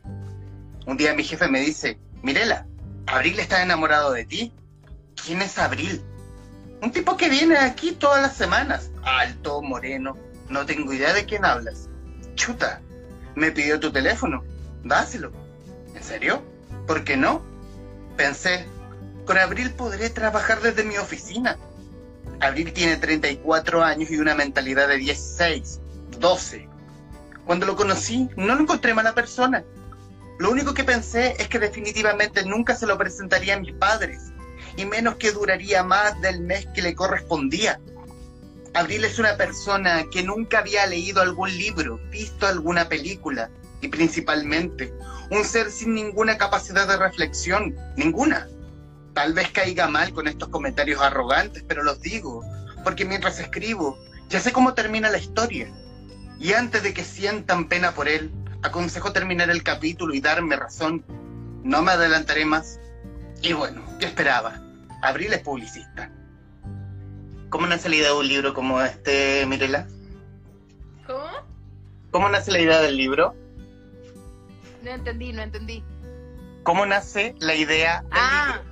[0.86, 2.66] Un día mi jefe me dice, Mirela,
[3.08, 4.54] ¿Abril está enamorado de ti?
[5.24, 6.02] ¿Quién es Abril?
[6.82, 10.18] Un tipo que viene aquí todas las semanas, alto, moreno,
[10.50, 11.90] no tengo idea de quién hablas.
[12.36, 12.82] Chuta,
[13.36, 14.44] me pidió tu teléfono,
[14.84, 15.32] dáselo.
[15.96, 16.42] ¿En serio?
[16.88, 17.42] ¿Por qué no?
[18.18, 18.66] Pensé,
[19.26, 21.58] con Abril podré trabajar desde mi oficina.
[22.40, 25.80] Abril tiene 34 años y una mentalidad de 16,
[26.20, 26.68] 12.
[27.46, 29.64] Cuando lo conocí, no lo encontré mala persona.
[30.40, 34.32] Lo único que pensé es que definitivamente nunca se lo presentaría a mis padres,
[34.76, 37.80] y menos que duraría más del mes que le correspondía.
[38.74, 44.92] Abril es una persona que nunca había leído algún libro, visto alguna película y principalmente
[45.30, 48.48] un ser sin ninguna capacidad de reflexión, ninguna.
[49.14, 52.44] Tal vez caiga mal con estos comentarios arrogantes, pero los digo,
[52.84, 53.98] porque mientras escribo,
[54.30, 55.72] ya sé cómo termina la historia.
[56.40, 58.32] Y antes de que sientan pena por él,
[58.64, 61.06] aconsejo terminar el capítulo y darme razón.
[61.64, 62.80] No me adelantaré más.
[63.42, 64.60] Y bueno, ¿qué esperaba?
[65.04, 66.12] Abril es publicista.
[67.54, 69.88] ¿Cómo nace la idea de un libro como este, Mirela?
[71.06, 71.30] ¿Cómo?
[72.10, 73.36] ¿Cómo nace la idea del libro?
[74.82, 75.84] No entendí, no entendí.
[76.64, 78.64] ¿Cómo nace la idea del ah.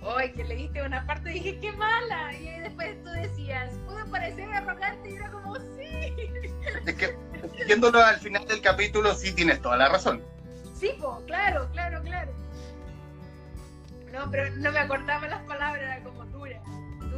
[0.00, 0.16] libro?
[0.16, 2.34] Ay, que leíste una parte y dije, qué mala.
[2.34, 6.16] Y después tú decías, puede parecer arrogante y era como, sí.
[6.86, 7.16] Es que,
[7.66, 10.24] viéndolo al final del capítulo, sí tienes toda la razón.
[10.74, 10.90] Sí,
[11.28, 12.32] claro, claro, claro.
[14.12, 16.17] no, pero no me acordaba las palabras, era como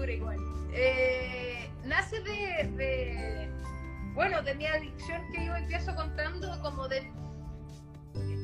[0.01, 0.39] dura, igual.
[0.73, 3.51] Eh, nace de,
[4.15, 7.11] bueno, de mi adicción que yo empiezo contando, como de,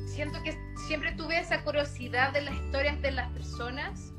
[0.07, 4.13] siento que siempre tuve esa curiosidad de las historias de las personas.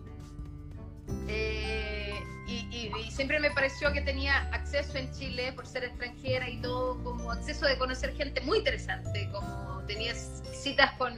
[1.26, 2.14] Eh,
[2.46, 7.32] y, siempre me pareció que tenía acceso en Chile por ser extranjera y todo, como
[7.32, 11.14] acceso de conocer gente muy interesante, como tenía citas con,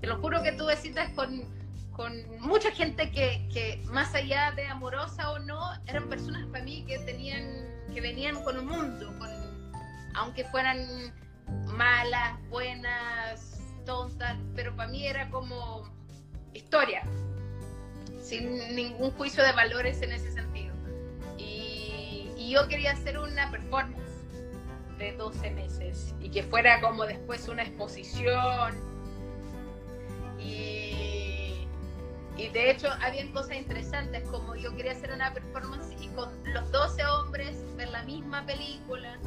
[0.00, 1.44] te lo juro que tuve citas con,
[1.98, 6.84] con mucha gente que, que, más allá de amorosa o no, eran personas para mí
[6.86, 7.42] que tenían,
[7.92, 9.12] que venían con un mundo,
[10.14, 10.86] aunque fueran
[11.66, 15.92] malas, buenas, tontas, pero para mí era como
[16.54, 17.02] historia,
[18.22, 20.72] sin ningún juicio de valores en ese sentido.
[21.36, 23.98] Y, yo quería hacer una performance
[24.98, 28.76] de 12 meses y que fuera como después una exposición.
[32.38, 36.70] Y de hecho había cosas interesantes como yo quería hacer una performance y con los
[36.70, 39.18] 12 hombres ver la misma película.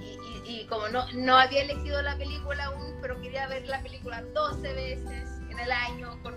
[0.00, 4.22] Y, y, como no, no había elegido la película aún, pero quería ver la película
[4.22, 6.34] 12 veces en el año con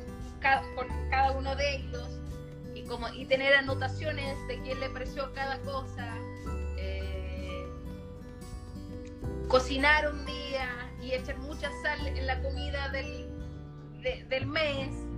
[0.75, 2.07] con cada uno de ellos
[2.75, 6.17] y, como, y tener anotaciones de quién le pareció cada cosa.
[6.77, 7.65] Eh,
[9.47, 10.67] cocinar un día
[11.01, 13.29] y echar mucha sal en la comida del,
[14.27, 15.12] del mes y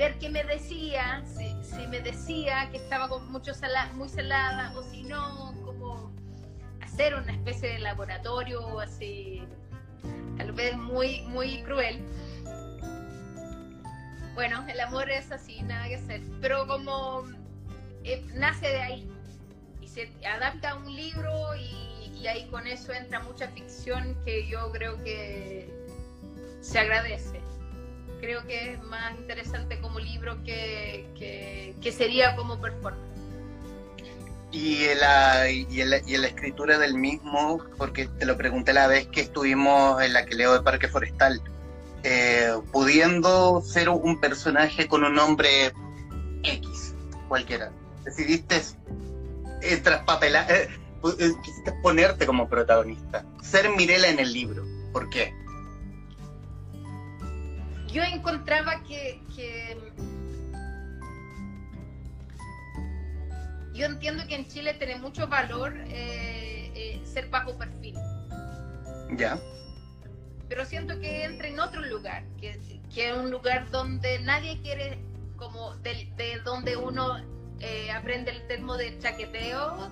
[0.00, 3.52] ver qué me decía, si, si me decía que estaba con mucho
[3.94, 6.10] muy salada o si no, como
[6.80, 9.42] hacer una especie de laboratorio así,
[10.38, 12.02] tal vez muy, muy cruel
[14.40, 16.22] bueno, el amor es así, nada que hacer.
[16.40, 17.24] Pero como
[18.04, 19.12] eh, nace de ahí
[19.82, 24.70] y se adapta a un libro y, ahí con eso entra mucha ficción que yo
[24.72, 25.70] creo que
[26.60, 27.40] se agradece.
[28.20, 31.06] Creo que es más interesante como libro que,
[31.80, 33.08] que, sería como performance.
[34.52, 39.20] Y la, y, y la escritura del mismo, porque te lo pregunté la vez que
[39.20, 41.40] estuvimos en la que leo de Parque Forestal,
[42.02, 45.72] eh, pudiendo ser un personaje con un nombre
[46.42, 46.94] X,
[47.28, 47.72] cualquiera.
[48.04, 48.62] Decidiste
[49.60, 50.68] eh, traspapelar, eh,
[51.82, 54.64] ponerte como protagonista, ser Mirela en el libro.
[54.92, 55.34] ¿Por qué?
[57.92, 59.76] Yo encontraba que, que...
[63.72, 65.74] yo entiendo que en Chile tiene mucho valor
[67.04, 67.96] ser bajo perfil.
[69.16, 69.38] Ya
[70.50, 72.60] pero siento que entra en otro lugar, que,
[72.96, 74.98] es un lugar donde nadie quiere,
[75.36, 77.18] como de, donde uno
[77.60, 79.88] eh, aprende el termo de chaqueteo,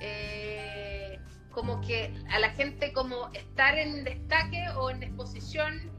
[0.00, 1.20] eh,
[1.52, 5.92] como que a la gente como estar en destaque o en exposición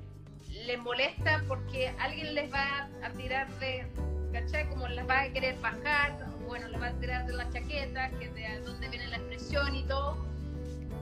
[0.65, 3.85] le molesta porque alguien les va a tirar de,
[4.33, 4.67] ¿cachai?
[4.69, 8.29] Como les va a querer bajar, bueno, les va a tirar de la chaqueta, que
[8.29, 10.17] de donde viene la expresión y todo.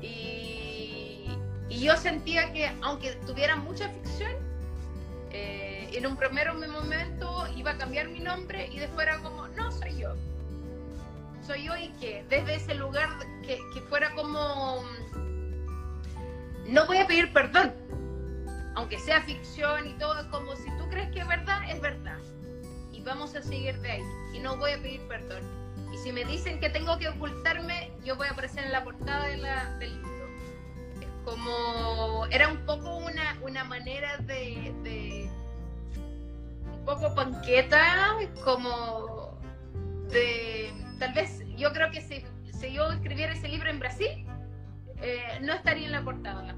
[0.01, 1.29] Y
[1.69, 4.31] yo sentía que aunque tuviera mucha ficción,
[5.31, 9.71] eh, en un primer momento iba a cambiar mi nombre y después era como, no,
[9.71, 10.15] soy yo.
[11.45, 13.09] Soy yo y que desde ese lugar
[13.41, 14.83] que fuera como,
[16.67, 17.73] no voy a pedir perdón,
[18.75, 22.17] aunque sea ficción y todo, como si tú crees que es verdad, es verdad.
[22.91, 24.03] Y vamos a seguir de ahí.
[24.33, 25.43] Y no voy a pedir perdón.
[25.93, 29.27] Y si me dicen que tengo que ocultarme, yo voy a aparecer en la portada
[29.27, 30.01] de la, del
[31.23, 35.29] como era un poco una, una manera de,
[36.65, 39.37] un poco panqueta, como
[40.09, 42.25] de, tal vez, yo creo que si,
[42.59, 44.25] si yo escribiera ese libro en Brasil,
[45.01, 46.55] eh, no estaría en la portada.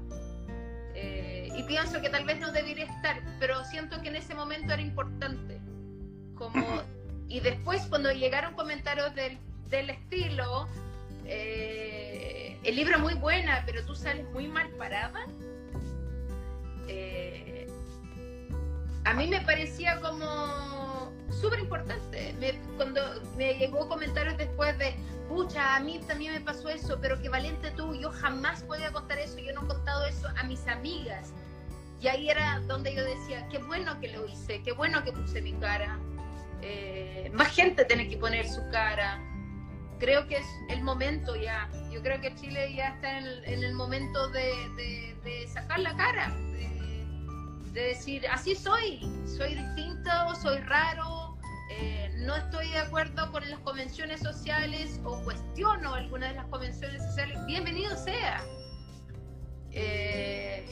[1.56, 4.82] Y pienso que tal vez no debería estar, pero siento que en ese momento era
[4.82, 5.60] importante.
[6.34, 6.82] Como,
[7.28, 9.38] y después cuando llegaron comentarios del,
[9.70, 10.68] del estilo,
[11.24, 15.26] eh, el libro es muy buena, pero tú sales muy mal parada.
[16.88, 17.66] Eh,
[19.04, 22.34] a mí me parecía como súper importante.
[22.76, 23.00] cuando
[23.36, 24.94] me llegó comentarios después de,
[25.28, 29.18] pucha, a mí también me pasó eso, pero qué valiente tú, yo jamás podía contar
[29.18, 31.32] eso, yo no he contado eso a mis amigas.
[32.00, 35.40] Y ahí era donde yo decía, qué bueno que lo hice, qué bueno que puse
[35.40, 35.98] mi cara.
[36.62, 39.22] Eh, más gente tiene que poner su cara
[39.98, 41.68] creo que es el momento ya.
[41.90, 46.30] Yo creo que Chile ya está en el, momento de, sacar la cara,
[47.72, 51.36] de, decir, así soy, soy distinto, soy raro,
[51.70, 57.02] eh, no estoy de acuerdo con las convenciones sociales o cuestiono alguna de las convenciones
[57.02, 58.42] sociales, bienvenido sea.
[59.72, 60.66] Eh,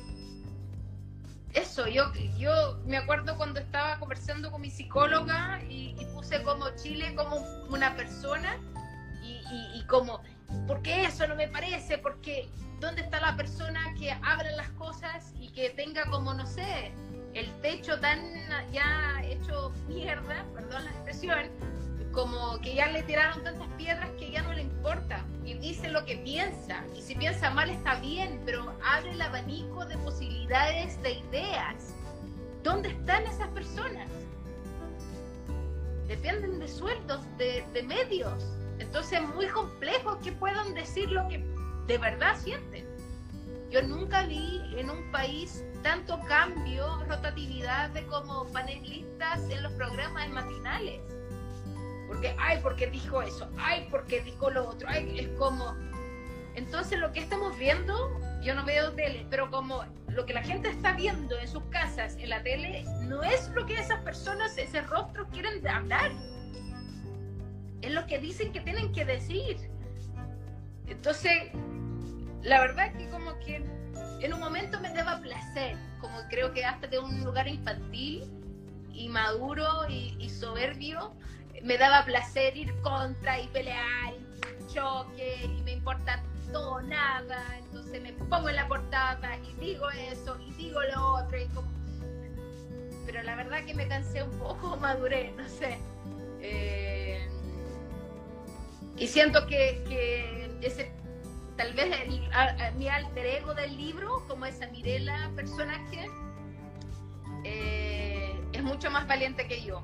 [1.55, 7.15] eso, yo, yo me acuerdo cuando estaba conversando con mi psicóloga y, puse como Chile
[7.17, 7.37] como
[7.69, 8.61] una persona
[9.23, 10.23] y, como,
[10.67, 11.99] ¿por qué eso no me parece?
[11.99, 12.49] Porque
[12.81, 16.93] ¿dónde está la persona que abra las cosas y que tenga como, no sé,
[17.35, 18.19] el techo tan
[18.73, 21.51] ya hecho mierda, perdón la expresión,
[22.15, 26.05] como que ya le tiraron tantas piedras que ya no le importa y dice lo
[26.05, 26.85] que piensa.
[26.97, 31.93] Y si piensa mal está bien, pero abre el abanico de posibilidades, de ideas.
[32.63, 34.09] ¿Dónde están esas personas?
[36.07, 38.45] Dependen de sueldos, de, medios.
[38.79, 41.45] Entonces es muy complejo que puedan decir lo que
[41.87, 42.87] de verdad sienten.
[43.71, 50.29] Yo nunca vi en un país tanto cambio, rotatividad de como panelistas en los programas
[50.31, 51.01] matinales
[52.07, 55.75] porque, ay, porque dijo eso, ay, porque dijo lo otro, ay, es como...
[56.55, 60.69] Entonces lo que estamos viendo, yo no veo tele, pero como lo que la gente
[60.69, 64.81] está viendo en sus casas, en la tele, no es lo que esas personas, ese
[64.83, 66.13] rostro quieren hablar.
[67.83, 69.69] Es lo que dicen que tienen que decir.
[70.87, 71.51] Entonces,
[72.43, 73.65] la verdad que como que
[74.21, 78.31] en un momento me daba placer, como creo que hasta de un lugar infantil
[78.93, 81.17] y maduro y soberbio,
[81.65, 86.23] me daba placer ir contra y pelear y choque y me importa
[86.53, 91.41] todo nada, entonces me pongo en la portada y digo eso y digo lo otro
[91.41, 91.73] y como...
[93.07, 95.79] Pero la verdad que me cansé un poco, maduré, no sé.
[96.41, 97.27] Eh,
[98.97, 100.93] y siento que, ese,
[101.57, 101.91] tal vez
[102.77, 106.11] mi alter ego del libro, como esa Mirela personaje,
[107.45, 109.83] eh, es mucho más valiente que yo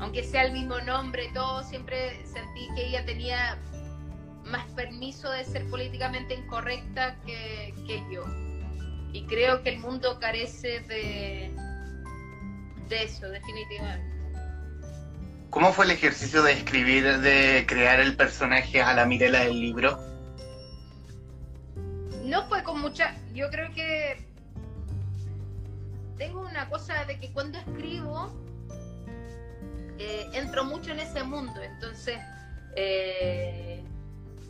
[0.00, 3.58] aunque sea el mismo nombre, todo, siempre sentí que ella tenía
[4.44, 7.74] más permiso de ser políticamente incorrecta que,
[8.10, 8.24] yo.
[9.12, 11.50] Y creo que el mundo carece de,
[12.88, 14.18] de eso, definitivamente.
[15.50, 19.98] ¿Cómo fue el ejercicio de escribir, de crear el personaje a la Mirela del libro?
[22.24, 23.16] No fue con mucha.
[23.32, 24.26] Yo creo que
[26.18, 28.30] tengo una cosa de que cuando escribo
[29.98, 31.60] eh, entro mucho en ese mundo.
[31.62, 32.18] Entonces,
[32.76, 33.84] eh,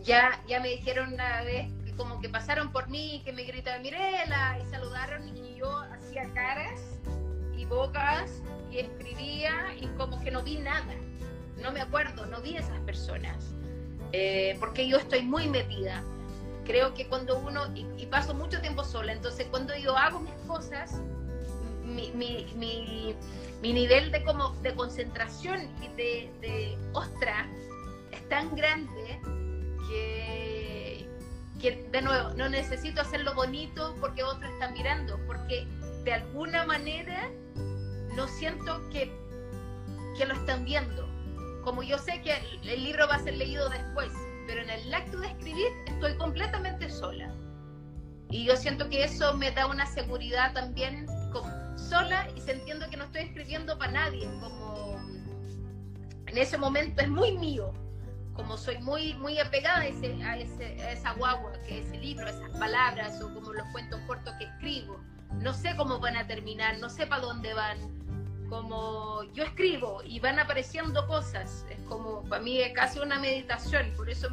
[0.05, 3.83] ya, ya me dijeron una vez que como que pasaron por mí, que me gritaban
[3.83, 6.81] Mirela y saludaron y yo hacía caras
[7.57, 10.95] y bocas y escribía y como que no vi nada.
[11.57, 13.55] No me acuerdo, no vi esas personas.
[14.13, 16.03] Eh, porque yo estoy muy metida.
[16.65, 21.01] Creo que cuando uno, y, paso mucho tiempo sola, entonces cuando yo hago mis cosas,
[21.88, 23.14] mi, mi,
[23.62, 27.48] mi nivel de, como, de concentración y de, de ostra
[28.12, 29.20] es tan grande
[31.61, 35.66] que, de nuevo, no necesito hacerlo bonito porque otros están mirando, porque
[36.05, 37.31] de alguna manera
[38.14, 39.11] no siento que,
[40.16, 41.09] que lo están viendo.
[41.64, 44.12] Como yo sé que el, el libro va a ser leído después,
[44.46, 47.35] pero en el acto de escribir estoy completamente sola.
[48.31, 51.07] Y yo siento que eso me da una seguridad también
[51.88, 54.98] sola y sintiendo que no estoy escribiendo para nadie, como
[56.27, 57.72] en ese momento es muy mío,
[58.35, 62.29] como soy muy, muy apegada a, ese, a, ese, esa guagua, que es ese libro,
[62.29, 65.01] esas palabras o como los cuentos cortos que escribo.
[65.40, 67.79] No sé cómo van a terminar, no sé para dónde van.
[68.48, 73.92] Como yo escribo y van apareciendo cosas, es como para mí es casi una meditación,
[73.94, 74.29] por eso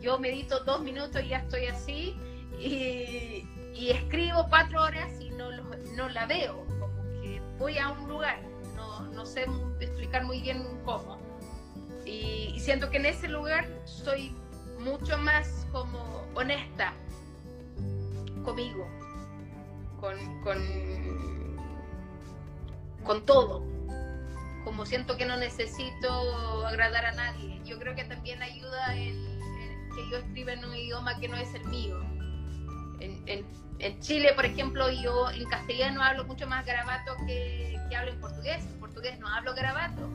[0.00, 2.16] yo medito dos minutos y ya estoy así
[2.58, 5.50] y, y escribo cuatro horas y no,
[5.96, 8.40] no la veo, como que voy a un lugar,
[8.76, 9.46] no, no sé
[9.80, 11.18] explicar muy bien cómo.
[12.04, 14.34] Y, siento que en ese lugar soy
[14.78, 16.92] mucho más como honesta
[18.44, 18.86] conmigo,
[19.98, 20.58] con, con,
[23.04, 23.64] con todo.
[24.64, 27.60] Como siento que no necesito agradar a nadie.
[27.64, 29.40] Yo creo que también ayuda el,
[29.94, 31.98] que yo escriba en un idioma que no es el mío
[33.00, 38.20] en, Chile, por ejemplo, yo en castellano hablo mucho más garabato que, que hablo en
[38.20, 38.64] portugués.
[38.66, 40.08] En portugués no hablo garabato,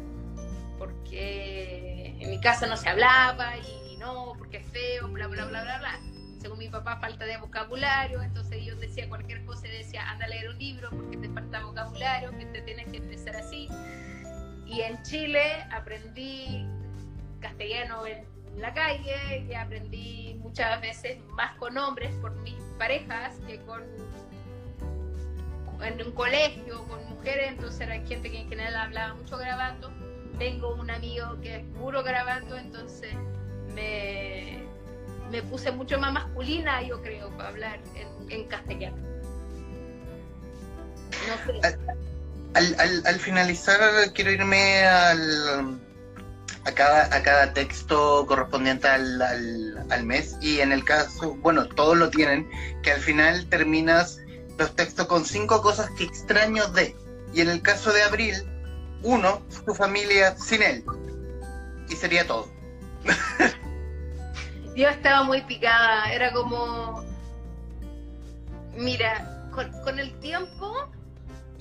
[0.77, 5.63] porque en mi casa no se hablaba y no, porque es feo, bla, bla, bla,
[5.63, 5.99] bla, bla.
[6.39, 10.49] Según mi papá, falta de vocabulario, entonces yo decía cualquier cosa decía, anda a leer
[10.49, 13.67] un libro porque te falta vocabulario, que te tienes que empezar así.
[14.67, 16.67] Y en Chile aprendí
[17.39, 18.25] castellano en
[18.57, 23.83] la calle, y aprendí muchas veces más con hombres por mis parejas que con
[25.83, 29.91] en un colegio con mujeres, entonces era gente que en general hablaba mucho grabando.
[30.37, 33.13] Tengo un amigo que es puro grabando, entonces
[33.73, 34.63] me,
[35.31, 37.79] me puse mucho más masculina, yo creo, para hablar
[38.29, 38.97] en, castellano.
[42.53, 43.79] al, finalizar,
[44.13, 45.79] quiero irme al,
[46.65, 51.97] a, cada, a cada texto correspondiente al, al, mes y en el caso, bueno, todos
[51.97, 52.49] lo tienen,
[52.81, 54.19] que al final terminas
[54.57, 56.95] los textos con cinco cosas que extraño de.
[57.33, 58.35] Y en el caso de Abril,
[59.03, 60.83] uno, su familia sin él.
[61.89, 62.49] Y sería todo.
[64.75, 67.03] Yo estaba muy picada, era como,
[68.75, 70.89] mira, con, el tiempo,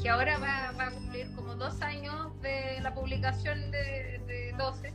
[0.05, 4.93] que ahora va, a cumplir como dos años de la publicación de, de 12,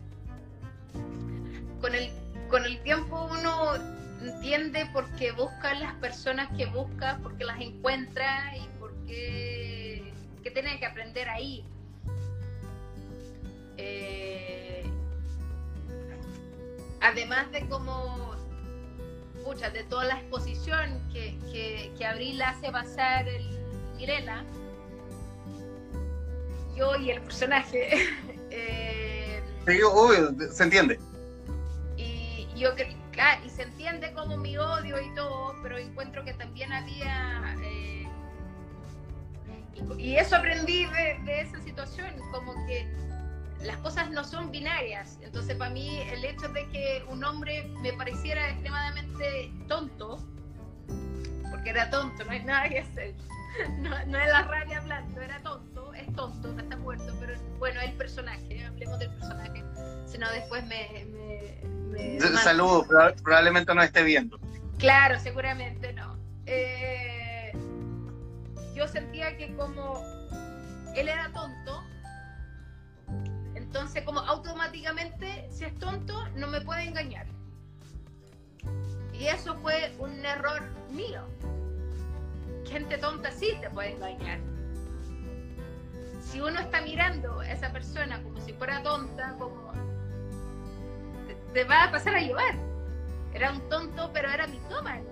[1.81, 2.11] con el,
[2.47, 3.73] con el tiempo uno
[4.21, 10.79] entiende por qué busca las personas que busca, porque las encuentra y porque que tiene
[10.79, 11.65] que aprender ahí.
[13.77, 14.83] Eh,
[17.01, 17.67] además de
[19.43, 21.35] pucha, de toda la exposición que,
[21.97, 23.59] que, Abril hace pasar el
[23.97, 24.45] Mirela,
[26.79, 27.89] yo y el personaje.
[28.51, 29.79] eh, sí,
[30.51, 30.99] se entiende.
[31.97, 32.69] Y yo
[33.45, 37.55] y se entiende como mi odio y todo, pero encuentro que también había.
[37.63, 38.07] Eh,
[39.97, 42.87] y, eso aprendí de, de esa situación, como que
[43.61, 45.19] las cosas no son binarias.
[45.21, 50.19] Entonces, para mí, el hecho de que un hombre me pareciera extremadamente tonto,
[51.51, 53.15] porque era tonto, no hay nada que hacer.
[53.79, 57.79] No, no es la rabia hablando, era tonto, es tonto, no está muerto, pero bueno,
[57.81, 59.63] el personaje, hablemos del personaje.
[60.05, 61.05] Si no, después me.
[61.91, 62.87] me, Saludos,
[63.23, 64.39] probablemente no esté viendo.
[64.77, 66.17] Claro, seguramente no.
[66.45, 67.51] Eh,
[68.73, 70.01] yo sentía que como
[70.95, 71.83] él era tonto,
[73.55, 77.27] entonces, como automáticamente, si es tonto, no me puede engañar.
[79.13, 81.23] Y eso fue un error mío.
[82.67, 84.39] Gente tonta sí te puede engañar.
[86.29, 89.73] Si uno está mirando a esa persona como si fuera tonta, como
[91.53, 92.55] te, va a pasar a llevar.
[93.33, 95.05] Era un tonto, pero era mitómano.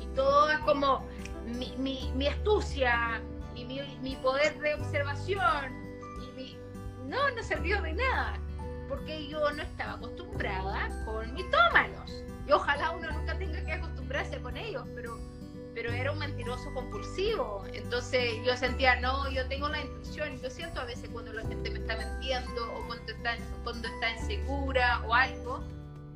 [0.00, 1.06] Y todo es como
[1.44, 3.20] mi, astucia
[3.54, 5.84] y mi, mi poder de observación
[7.06, 8.38] no, no sirvió de nada,
[8.88, 12.10] porque yo no estaba acostumbrada con mitómanos.
[12.46, 15.18] Y ojalá uno nunca tenga que acostumbrarse con ellos, pero,
[15.84, 17.62] pero era un mentiroso compulsivo.
[17.74, 21.70] Entonces yo sentía, no, yo tengo la intuición, yo siento a veces cuando la gente
[21.70, 25.62] me está mintiendo o cuando está, cuando está insegura o algo,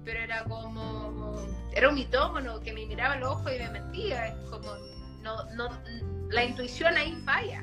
[0.06, 4.28] pero era como, era un mitómano que me miraba el ojo y me mentía.
[4.28, 4.74] Es como,
[5.20, 5.68] no, no,
[6.30, 7.62] la intuición ahí falla.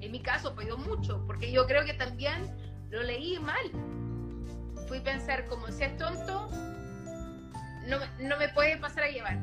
[0.00, 2.48] En mi caso falló mucho, porque yo creo que también
[2.90, 3.72] lo leí mal.
[4.86, 6.48] Fui a pensar, como si es tonto,
[7.88, 9.36] no, no me puede pasar a llevar.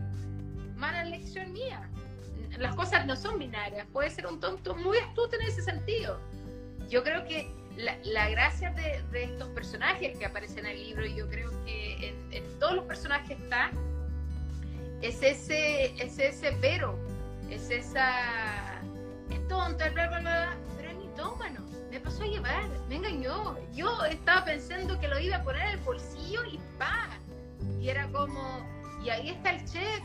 [0.78, 1.90] Mala lección mía.
[2.58, 3.88] Las cosas no son binarias.
[3.94, 6.20] Puede ser un tonto muy astuto en ese sentido.
[6.90, 11.30] Yo creo que la, gracia de, estos personajes que aparecen en el libro, y yo
[11.30, 13.72] creo que en, todos los personajes está,
[15.02, 16.98] es ese, es ese pero,
[17.50, 18.82] es esa,
[19.30, 23.56] es tonta, bla, bla, bla, pero es mitómano me pasó a llevar, me engañó.
[23.74, 27.10] Yo estaba pensando que lo iba a poner en el bolsillo y pa.
[27.80, 28.60] Y era como,
[29.04, 30.02] y ahí está el chef,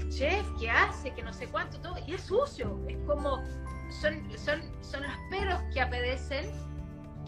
[0.00, 2.78] el chef que hace, que no sé cuánto, todo, y es sucio.
[2.88, 3.42] Es como,
[4.00, 6.50] son, son, son los peros que apedecen,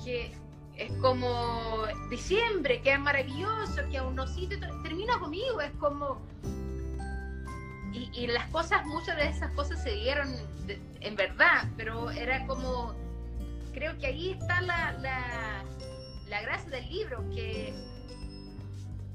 [0.04, 0.32] que
[0.76, 6.20] es como diciembre, que es maravilloso, que a unos sitios termina conmigo, es como...
[7.92, 10.28] Y, las cosas, muchas de esas cosas se dieron
[11.00, 12.94] en verdad, pero era como
[13.76, 14.92] creo que ahí está la,
[16.28, 17.74] la, gracia del libro, que,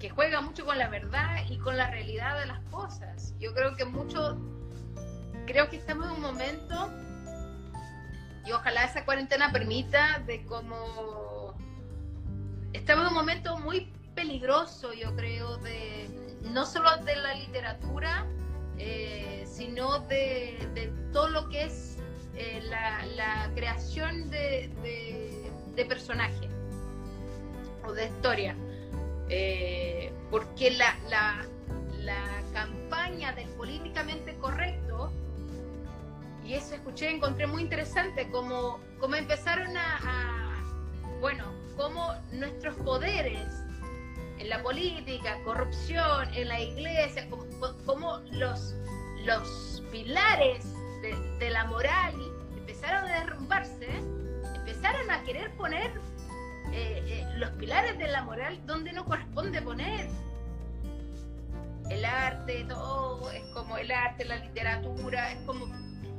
[0.02, 3.36] que juega mucho con la verdad y con la realidad de las cosas.
[3.40, 4.36] Yo creo que mucho,
[5.46, 6.90] creo que estamos en un momento,
[8.44, 11.54] y ojalá esa cuarentena permita, de como,
[12.74, 16.10] estamos en un momento muy peligroso, yo creo, de
[16.52, 18.26] no solo de la literatura,
[18.80, 22.00] eh, sino de, de todo lo que es
[22.36, 24.72] eh, la, creación de,
[25.76, 26.50] de, personaje
[27.86, 28.56] o de historia.
[29.34, 31.48] Eh, porque la, la,
[32.52, 35.10] campaña del políticamente correcto,
[36.46, 40.62] y eso escuché, encontré muy interesante, como, como empezaron a,
[41.22, 41.46] bueno,
[41.78, 43.48] como nuestros poderes
[44.38, 47.46] en la política, corrupción, en la iglesia, como,
[47.86, 48.76] como los,
[49.24, 50.66] los pilares
[51.40, 52.16] de, la moral
[52.58, 53.88] empezaron a derrumbarse,
[54.56, 55.92] empezaron a querer poner
[56.74, 60.08] eh, eh, los pilares de la moral donde no corresponde poner.
[61.90, 65.68] El arte, todo, es como el arte, la literatura, es como,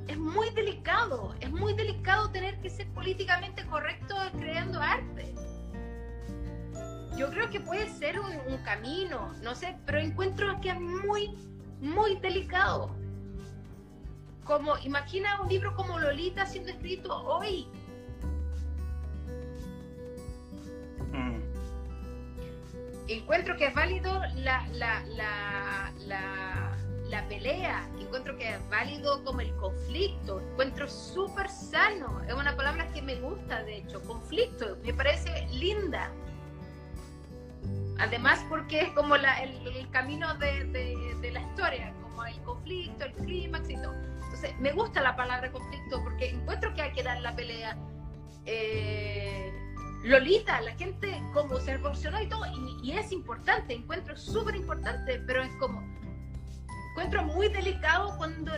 [0.07, 5.35] es muy delicado, es muy delicado tener que ser políticamente correcto creando arte.
[7.17, 11.35] Yo creo que puede ser un, un camino, no sé, pero encuentro que es muy,
[11.81, 12.95] muy delicado.
[14.45, 17.67] Como, imagina un libro como Lolita siendo escrito hoy.
[23.13, 26.77] Encuentro que es válido la, la, la, la,
[27.09, 32.91] la pelea, encuentro que es válido como el conflicto, encuentro súper sano, es una palabra
[32.93, 36.11] que me gusta de hecho, conflicto, me parece linda.
[37.99, 42.41] Además porque es como la, el, el, camino de, de, de la historia, como el
[42.41, 43.93] conflicto, el clímax y todo.
[44.25, 47.77] Entonces, me gusta la palabra conflicto porque encuentro que hay que dar la pelea.
[48.47, 49.62] Eh,
[50.03, 52.45] Lolita, la gente como se revolucionó y todo,
[52.83, 55.81] y, es importante, encuentro súper importante, pero es como,
[56.91, 58.53] encuentro muy delicado cuando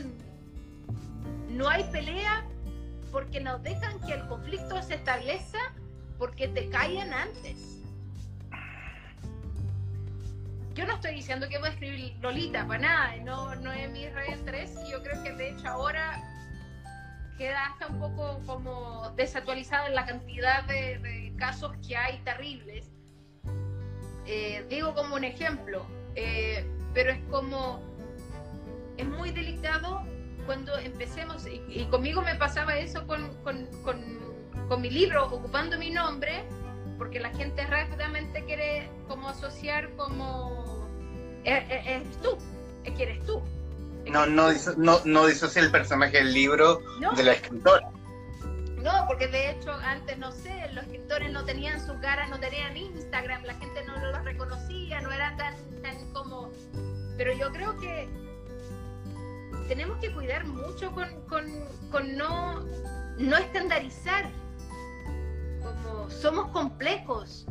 [1.51, 2.45] no hay pelea
[3.13, 5.59] porque nos dejan que el conflicto se establezca
[6.19, 7.83] porque te callan antes.
[10.75, 14.09] Yo no estoy diciendo que voy a escribir Lolita, para nada, no, no es mi
[14.09, 16.34] red interés y yo creo que de hecho ahora
[17.37, 22.91] queda hasta un poco como desactualizada en la cantidad de, de casos que hay terribles.
[24.27, 27.81] Eh, digo como un ejemplo, eh, pero es como,
[28.97, 30.03] es muy delicado
[30.47, 34.03] cuando empecemos, y, y conmigo me pasaba eso con, con, con,
[34.69, 36.45] con, mi libro, ocupando mi nombre,
[36.97, 40.89] porque la gente rápidamente quiere como asociar como,
[41.45, 42.39] eres, eres tú,
[42.85, 43.43] es que eres tú.
[44.11, 47.13] No, no, no, no disocia el personaje del libro no.
[47.13, 47.91] de la escritora.
[48.83, 52.77] No, porque de hecho antes, no sé, los escritores no tenían su cara, no tenían
[52.77, 56.51] Instagram, la gente no los reconocía, no eran tan, tan como...
[57.17, 58.09] Pero yo creo que
[59.69, 61.47] tenemos que cuidar mucho con, con,
[61.91, 62.61] con no,
[63.19, 64.31] no estandarizar.
[65.63, 67.47] Como somos complejos,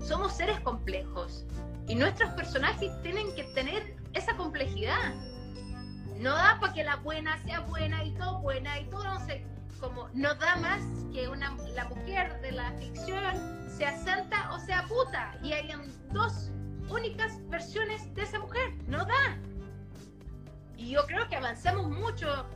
[0.00, 1.44] somos seres complejos
[1.88, 5.14] y nuestros personajes tienen que tener esa complejidad.
[6.18, 9.44] No da para que la buena sea buena y todo buena y todo no sé
[9.80, 10.80] como no da más
[11.12, 13.34] que una, la mujer de la ficción
[13.68, 16.50] sea santa o sea puta y hayan dos
[16.88, 19.38] únicas versiones de esa mujer, no da.
[20.76, 22.46] Y yo creo que avanzamos mucho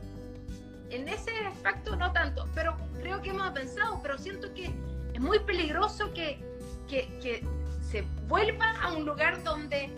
[0.89, 4.73] en ese aspecto, no tanto, pero creo que hemos avanzado, pero siento que
[5.13, 6.39] es muy peligroso que,
[6.87, 7.45] que, que
[7.81, 9.89] se vuelva a un lugar donde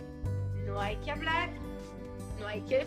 [0.66, 1.50] no hay que hablar,
[2.40, 2.86] no hay que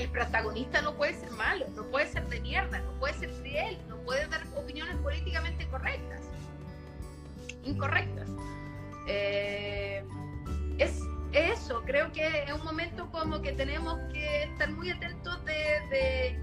[0.00, 3.78] el protagonista no puede ser malo, no puede ser de mierda, no puede ser fiel,
[3.88, 6.22] no puede dar opiniones políticamente correctas,
[7.64, 8.28] incorrectas.
[9.06, 10.02] Eh,
[10.78, 16.38] es eso, creo que es un momento como que tenemos que estar muy atentos de,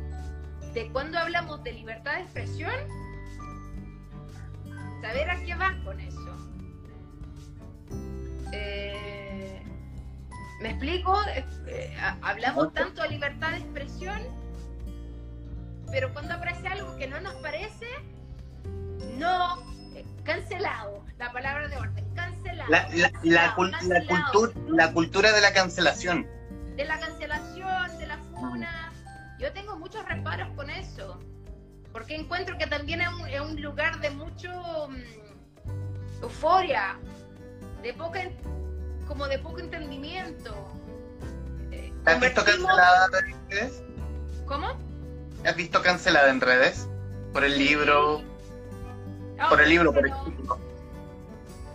[0.73, 2.75] de, cuando hablamos de libertad de expresión,
[5.01, 6.37] saber a qué vas con eso.
[8.53, 9.26] Eh,
[10.59, 11.15] ¿Me explico?
[11.67, 14.19] Eh, hablamos tanto de libertad de expresión,
[15.91, 17.85] pero cuando aparece algo que no nos parece,
[19.17, 19.61] no,
[19.95, 22.71] eh, cancelado, la palabra de orden, cancelado.
[22.71, 26.27] La, la, cancelado, la, la, cultura, la cultura de la cancelación.
[26.75, 28.91] De la cancelación, de la funa.
[29.39, 31.19] Yo tengo muchos reparos con eso,
[31.91, 34.49] porque encuentro que también es un, es un lugar de mucho
[34.85, 34.95] um,
[36.23, 36.97] euforia,
[37.83, 38.23] de poca
[39.07, 40.53] como de poco entendimiento.
[41.71, 43.83] Eh, ¿Has visto cancelada en redes?
[44.45, 44.67] ¿Cómo?
[45.45, 46.87] ¿Has visto cancelada en redes?
[47.33, 47.59] Por el sí.
[47.59, 48.21] libro.
[49.37, 50.15] No, por el libro, por no.
[50.15, 50.59] ejemplo.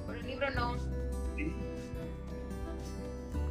[0.07, 0.77] Por el libro no.
[1.37, 1.55] Sí.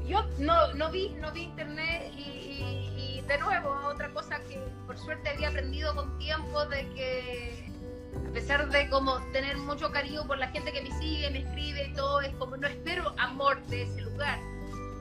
[0.05, 4.59] Yo no, no vi, no vi internet y, y, y de nuevo, otra cosa que
[4.85, 7.70] por suerte había aprendido con tiempo de que
[8.15, 11.87] a pesar de como tener mucho cariño por la gente que me sigue, me escribe
[11.87, 14.39] y todo, es como no espero amor de ese lugar,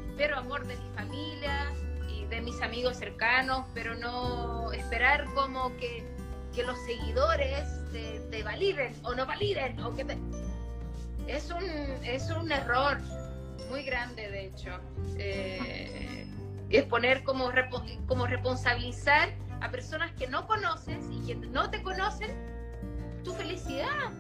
[0.09, 1.73] espero amor de mi familia
[2.09, 6.05] y de mis amigos cercanos, pero no esperar como que,
[6.55, 10.19] que los seguidores te, te, validen o no validen o que te...
[11.27, 11.65] es un
[12.05, 12.99] es un error
[13.69, 14.71] muy grande de hecho
[15.17, 16.27] eh,
[16.69, 17.51] es poner como
[18.07, 19.31] como responsabilizar
[19.61, 22.31] a personas que no conoces y que no te conocen
[23.23, 24.13] tu felicidad.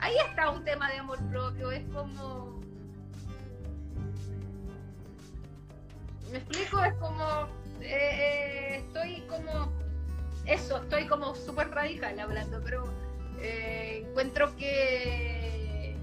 [0.00, 2.60] Ahí está un tema de amor propio, es como...
[6.30, 6.82] ¿Me explico?
[6.84, 7.48] Es como...
[7.80, 9.72] Eh, estoy como...
[10.44, 12.84] Eso, estoy como súper radical hablando, pero
[13.40, 15.96] eh, encuentro que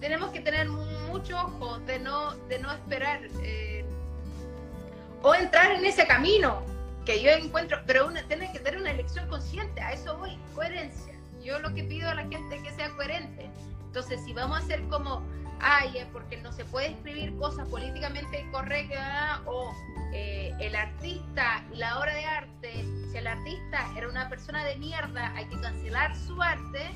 [0.00, 3.84] tenemos que tener mucho ojo de no, de no esperar eh,
[5.22, 6.62] o entrar en ese camino
[7.08, 11.14] que yo encuentro, pero una, tiene que tener una elección consciente, a eso voy, coherencia.
[11.42, 13.50] Yo lo que pido a la gente es que sea coherente.
[13.86, 15.22] Entonces, si vamos a hacer como,
[15.58, 19.72] ay, porque no se puede escribir cosas políticamente correctas o
[20.12, 24.76] eh, el artista y la obra de arte, si el artista era una persona de
[24.76, 26.90] mierda, hay que cancelar su arte,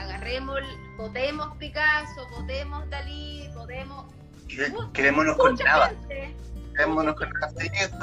[0.00, 0.60] agarremos,
[0.96, 4.06] votemos Picasso, votemos Dalí, votemos...
[4.92, 5.92] Quedémonos con nada.
[6.78, 7.52] Quedémonos con nada.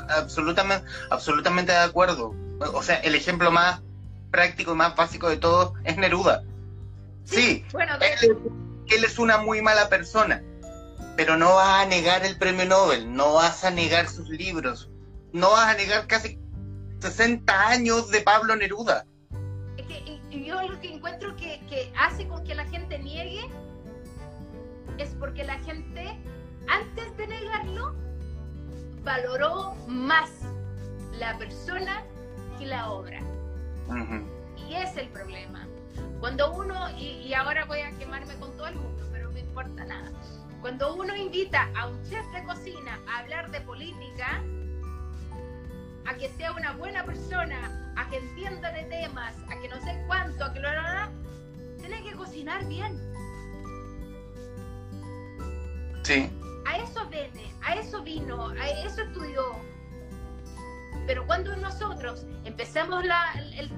[0.10, 2.36] absolutamente, absolutamente de acuerdo.
[2.74, 3.82] O sea, el ejemplo más
[4.32, 6.44] práctico y más básico de todos es Neruda.
[7.24, 10.44] Sí, bueno, él, es una muy mala persona,
[11.16, 14.90] pero no vas a negar el premio Nobel, no vas a negar sus libros,
[15.32, 16.38] no vas a negar casi
[17.00, 19.06] 60 años de Pablo Neruda.
[19.78, 23.50] Es que yo lo que encuentro que, que hace con que la gente niegue
[24.98, 26.20] es porque la gente,
[26.68, 28.05] antes de negarlo,
[29.06, 30.32] valoró más
[31.20, 32.04] la persona
[32.58, 33.20] que la obra.
[34.68, 35.68] Y es el problema.
[36.20, 39.86] Cuando uno, y, ahora voy a quemarme con todo el mundo, pero no me importa
[39.86, 40.12] nada.
[40.60, 44.42] Cuando uno invita a un chef de cocina a hablar de política,
[46.08, 50.04] a que sea una buena persona, a que entienda de temas, a que no sé
[50.08, 51.12] cuánto, a que lo hará,
[51.80, 53.00] tiene que cocinar bien.
[56.04, 56.30] Sí.
[56.66, 59.56] A eso viene, a eso vino, a eso estudió.
[61.08, 63.04] Pero cuando nosotros empezamos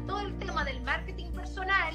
[0.08, 1.94] todo el tema del marketing personal,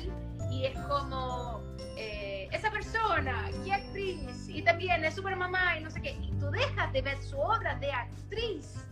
[0.50, 1.62] y es como
[1.96, 6.30] eh, esa persona, qué actriz, y también es super mamá y no sé qué, y
[6.38, 8.84] tú dejas de ver su obra de actriz,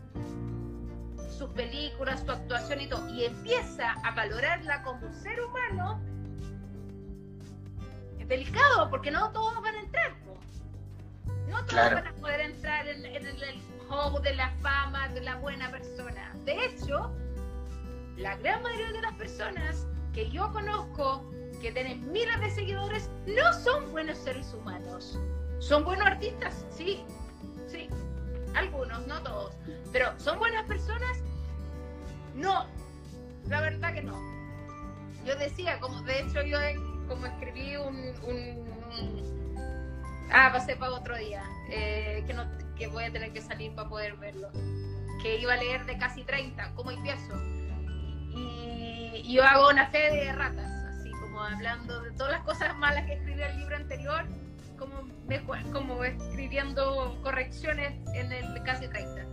[1.36, 6.00] sus películas, su actuación y todo, y empieza a valorarla como ser humano,
[8.18, 10.29] es delicado porque no todos van a entrar.
[11.50, 15.36] No todos van a poder entrar en, en el juego de la fama de la
[15.36, 16.32] buena persona.
[16.44, 17.12] De hecho,
[18.16, 21.24] la gran mayoría de las personas que yo conozco
[21.60, 25.18] que tienen miles de seguidores, no son buenos seres humanos.
[25.58, 27.04] Son buenos artistas, sí,
[27.66, 27.88] sí.
[28.54, 29.54] Algunos, no todos.
[29.92, 31.18] Pero ¿son buenas personas?
[32.34, 32.66] No.
[33.48, 34.18] La verdad que no.
[35.24, 36.58] Yo decía, como de hecho yo
[37.08, 38.14] como escribí un,
[40.32, 42.44] Ah, pasé para otro día, eh, que, no,
[42.76, 44.50] que voy a tener que salir para poder verlo.
[45.22, 47.34] Que iba a leer de casi 30, como empiezo.
[48.34, 50.80] Y, yo hago una fe de ratas
[51.42, 54.24] hablando de todas las cosas malas que escribí el libro anterior,
[54.78, 55.08] como,
[55.72, 59.26] como escribiendo correcciones en el casi 30.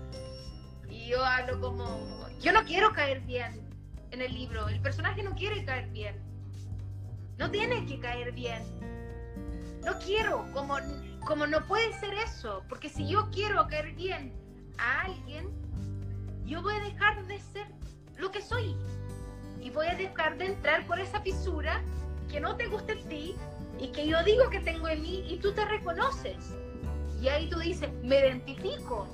[0.89, 3.67] Y yo hablo como, yo no quiero caer bien
[4.11, 6.15] en el libro, el personaje no quiere caer bien,
[7.37, 8.63] no tiene que caer bien,
[9.87, 10.75] no quiero, como,
[11.25, 14.33] como no puede ser eso, porque si yo quiero caer bien
[14.77, 15.49] a alguien,
[16.43, 17.67] yo voy a dejar de ser
[18.17, 18.75] lo que soy
[19.61, 21.81] y voy a dejar de entrar por esa fisura
[22.29, 23.35] que no te gusta en ti
[23.79, 26.53] y que yo digo que tengo en mí y tú te reconoces.
[27.21, 29.07] Y ahí tú dices, me identifico.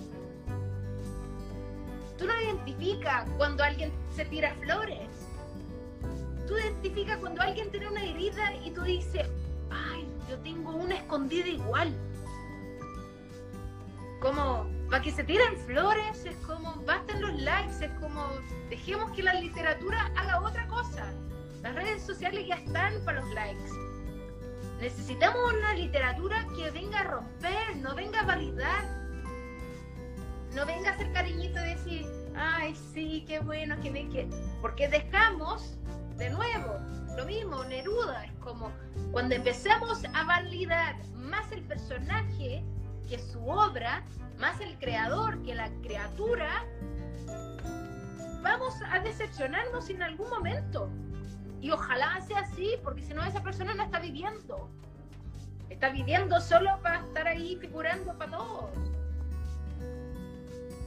[2.18, 5.08] Tú no identificas cuando alguien se tira flores.
[6.48, 9.30] Tú identificas cuando alguien tiene una herida y tú dices,
[10.40, 11.94] tengo una escondida igual.
[14.20, 18.26] Como, para que se tiren flores, es como, bastan los likes, es como,
[18.70, 21.12] dejemos que la literatura haga otra cosa.
[21.62, 23.72] Las redes sociales ya están para los likes.
[24.80, 28.84] Necesitamos una literatura que venga a romper, no venga a validar.
[30.54, 32.06] No venga a hacer cariñito y decir,
[32.36, 34.28] ay, sí, qué bueno que me que.
[34.62, 35.78] Porque dejamos,
[36.18, 36.80] de nuevo,
[37.16, 38.72] lo mismo, Neruda, es como
[39.12, 42.64] cuando empezamos a validar más el personaje
[43.08, 44.04] que su obra,
[44.40, 46.66] más el creador que la criatura,
[48.42, 50.90] vamos a decepcionarnos en algún momento.
[51.62, 54.70] Y ojalá sea así, porque si no esa persona no está viviendo.
[55.70, 58.72] Está viviendo solo para estar ahí figurando para todos.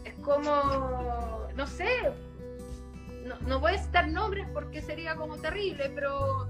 [0.04, 2.12] Es como, no sé,
[3.46, 6.48] no, voy a citar nombres porque sería como terrible, pero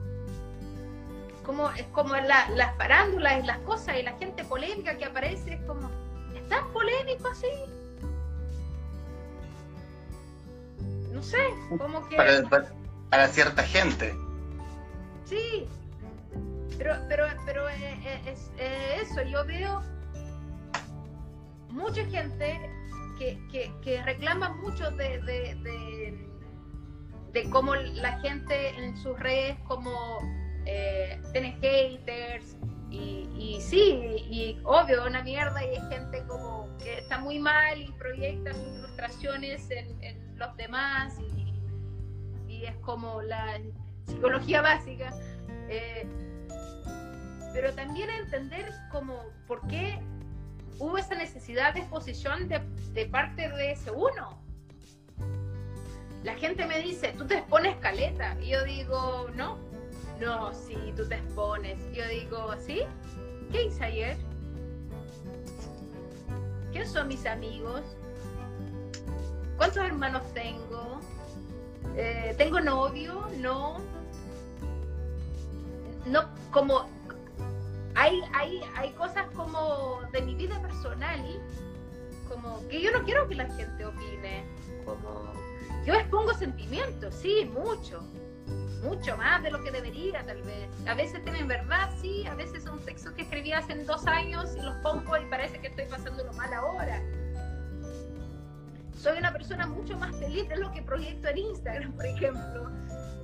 [1.44, 5.60] como, es como las farándulas y las cosas y la gente polémica que aparece, es
[5.62, 5.90] como,
[6.34, 7.48] ¿es tan polémico así?
[11.12, 11.38] No sé,
[11.78, 12.16] como que
[13.10, 14.14] para cierta gente.
[15.24, 15.66] Sí,
[16.78, 19.82] pero, pero, pero eh, eh, es, eh, eso, yo veo
[21.70, 22.70] mucha gente
[23.18, 23.38] que,
[23.82, 26.25] que, reclama mucho de, de, de,
[27.44, 30.18] cómo la gente en sus redes como
[31.32, 32.56] tiene haters
[32.90, 33.78] y, sí,
[34.30, 38.78] y obvio, una mierda y hay gente como que está muy mal y proyecta sus
[38.80, 43.60] frustraciones en, los demás y, es como la
[44.06, 45.12] psicología básica.
[45.68, 46.06] Eh,
[47.52, 50.00] pero también entender como por qué
[50.78, 52.60] hubo esa necesidad de exposición de,
[52.92, 54.45] de parte de ese uno.
[56.26, 58.36] La gente me dice, tú te expones caleta.
[58.40, 59.58] Y yo digo, no,
[60.20, 61.78] no, sí, tú te expones.
[61.94, 62.82] Yo digo, ¿sí?
[63.52, 64.16] ¿Qué hice ayer?
[66.72, 67.80] ¿Quiénes son mis amigos?
[69.56, 71.00] ¿Cuántos hermanos tengo?
[71.96, 73.28] Eh, ¿Tengo novio?
[73.38, 73.76] No.
[76.06, 76.88] No, como
[77.94, 81.20] hay, hay, hay cosas como de mi vida personal,
[82.28, 84.44] como que yo no quiero que la gente opine.
[84.84, 85.45] Como
[85.84, 88.02] yo expongo sentimientos, sí, mucho,
[88.82, 90.68] mucho más de lo que debería tal vez.
[90.86, 94.62] A veces tienen verdad, sí, a veces son textos que escribí hace dos años y
[94.62, 97.02] los pongo y parece que estoy pasándolo mal ahora.
[98.96, 102.70] Soy una persona mucho más feliz de lo que proyecto en Instagram, por ejemplo.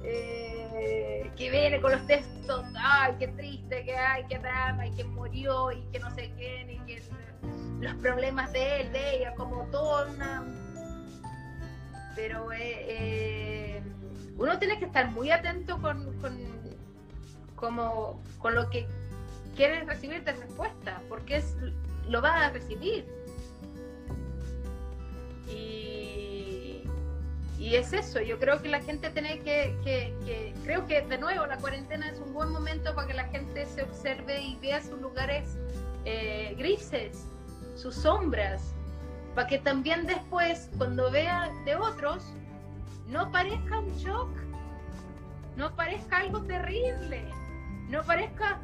[0.05, 5.05] Eh, que viene con los textos, ay, qué triste, que hay, qué drama, y que
[5.05, 7.03] murió, y que no sé quién, y que
[7.81, 10.45] los problemas de él, de ella, como toda una...
[12.15, 13.83] Pero eh, eh,
[14.37, 16.37] uno tiene que estar muy atento con, con,
[17.57, 18.87] como, con lo que
[19.57, 21.57] quiere recibir de respuesta, porque es,
[22.09, 23.07] lo va a recibir.
[25.49, 26.83] Y,
[27.59, 31.47] y es eso, yo creo que la gente tiene que, que, creo que de nuevo
[31.47, 35.01] la cuarentena es un buen momento para que la gente se observe y vea sus
[35.01, 35.57] lugares
[36.05, 37.27] eh, grises,
[37.77, 38.75] sus sombras,
[39.35, 42.25] para que también después, cuando vea de otros,
[43.09, 44.29] no parezca un shock,
[45.57, 47.25] no parezca algo terrible,
[47.89, 48.61] no parezca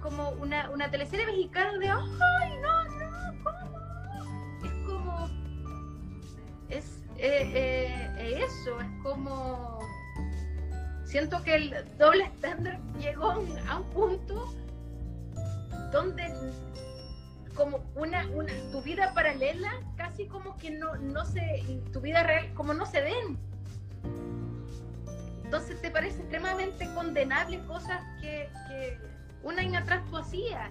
[0.00, 3.42] como una, una teleserie mexicana de ¡ay, no, no!
[3.42, 4.64] ¿Cómo?
[4.64, 5.28] Es como.
[6.68, 9.78] Es eh, eh, eso, es como.
[11.04, 14.52] Siento que el doble estándar llegó a un punto
[15.92, 16.24] donde
[17.54, 22.52] como una, una, tu vida paralela, casi como que no, no se, tu vida real,
[22.54, 23.38] como no se ven.
[25.44, 28.98] Entonces te parece extremadamente condenable cosas que, que
[29.42, 30.70] un año atrás tú hacías.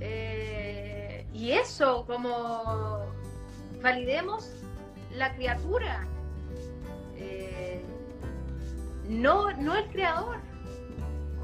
[0.00, 3.06] Eh, y eso, como
[3.82, 4.50] validemos
[5.12, 6.06] la criatura,
[7.16, 7.84] eh,
[9.08, 10.38] no, no el creador.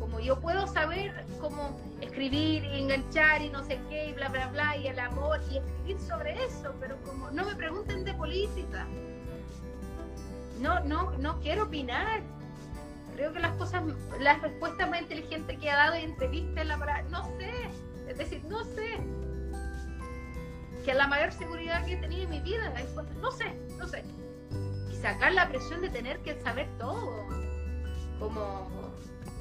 [0.01, 4.47] Como yo puedo saber cómo escribir y enganchar y no sé qué y bla, bla,
[4.47, 8.87] bla, y el amor y escribir sobre eso, pero como no me pregunten de política.
[10.61, 12.23] No, no, no quiero opinar.
[13.17, 13.83] Creo que las cosas,
[14.21, 17.51] las respuestas más inteligentes que ha dado en entrevistas, la no sé,
[18.09, 18.97] es decir, no sé.
[20.85, 22.73] Que la mayor seguridad que he tenido en mi vida
[23.21, 24.05] no sé, no sé.
[24.93, 27.27] Y sacar la presión de tener que saber todo.
[28.19, 28.82] Como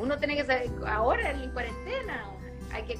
[0.02, 2.26] uno tiene que saber, ahora en cuarentena,
[2.74, 2.98] hay que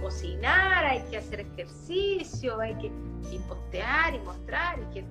[0.00, 2.90] cocinar, hay que hacer ejercicio, hay que
[3.48, 5.04] postear y mostrar y, que,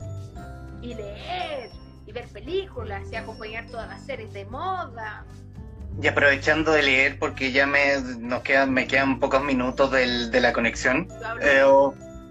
[0.82, 1.70] y leer
[2.06, 5.26] y ver películas y acompañar todas las series de moda.
[6.02, 10.42] Y aprovechando de leer, porque ya me, nos quedan, me quedan pocos minutos del, de
[10.42, 11.08] la conexión,
[11.42, 11.64] eh,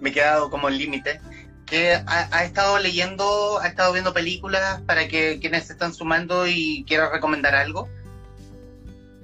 [0.00, 1.20] me he quedado como el límite,
[1.68, 6.84] que ha, estado leyendo, ha estado viendo películas para que quienes se están sumando y
[6.88, 7.88] quieran recomendar algo.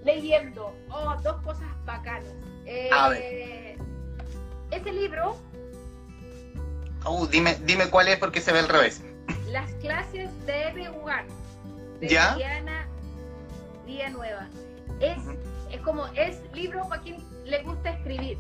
[0.05, 2.33] Leyendo, oh, dos cosas bacanas.
[2.67, 3.77] Eh,
[4.71, 5.37] ese libro.
[7.07, 9.03] Uh, dime, dime cuál es porque se ve al revés.
[9.49, 11.25] Las clases de jugar
[12.01, 12.35] De ¿Ya?
[12.35, 12.89] Diana
[14.13, 14.49] Nueva
[15.01, 15.19] Es,
[15.71, 18.39] es como, es libro para quien le gusta escribir.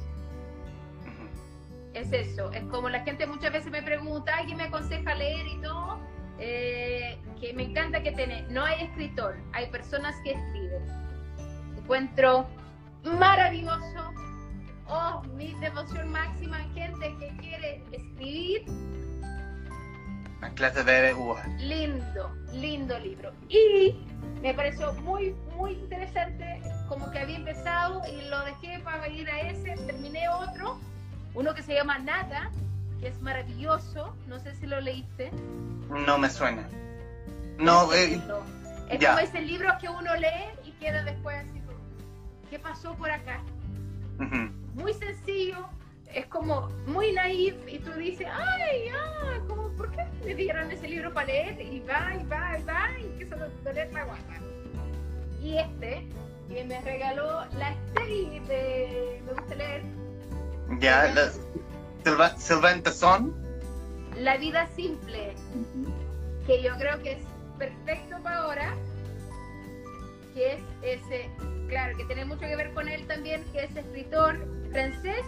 [1.92, 2.50] Es eso.
[2.52, 5.98] Es como la gente muchas veces me pregunta, ¿quién me aconseja leer y todo?
[6.38, 8.42] Eh, que me encanta que tiene.
[8.50, 11.03] No hay escritor, hay personas que escriben.
[11.84, 12.46] Encuentro
[13.02, 14.14] maravilloso.
[14.88, 18.64] Oh, mi devoción máxima, gente que quiere escribir.
[20.40, 21.14] Las clases de
[21.58, 23.32] Lindo, lindo libro.
[23.50, 24.02] Y
[24.40, 29.40] me pareció muy, muy interesante, como que había empezado y lo dejé para ir a
[29.42, 30.78] ese, terminé otro,
[31.34, 32.50] uno que se llama Nada,
[32.98, 35.30] que es maravilloso, no sé si lo leíste.
[35.90, 36.66] No me suena.
[37.58, 38.18] No, eh,
[38.88, 41.60] es como ese libro que uno lee y queda después así
[42.50, 43.40] ¿qué pasó por acá?
[44.74, 45.68] Muy sencillo,
[46.12, 50.88] es como muy naif y tú dices, ay, ah, como, ¿por qué me dieron ese
[50.88, 51.60] libro para leer?
[51.60, 54.34] Y va, y va, y va, y empiezo a leer la guapa.
[55.42, 56.06] Y este,
[56.48, 59.82] que me regaló la Esteli de Me gusta leer.
[60.78, 61.12] Ya,
[62.36, 63.34] Sylvain Tesson.
[64.16, 65.34] La vida simple,
[66.46, 67.18] que yo creo que es
[67.58, 68.74] perfecto para ahora,
[70.34, 71.30] que es ese,
[71.74, 74.38] claro, que tiene mucho que ver con él también, que es escritor
[74.70, 75.24] francés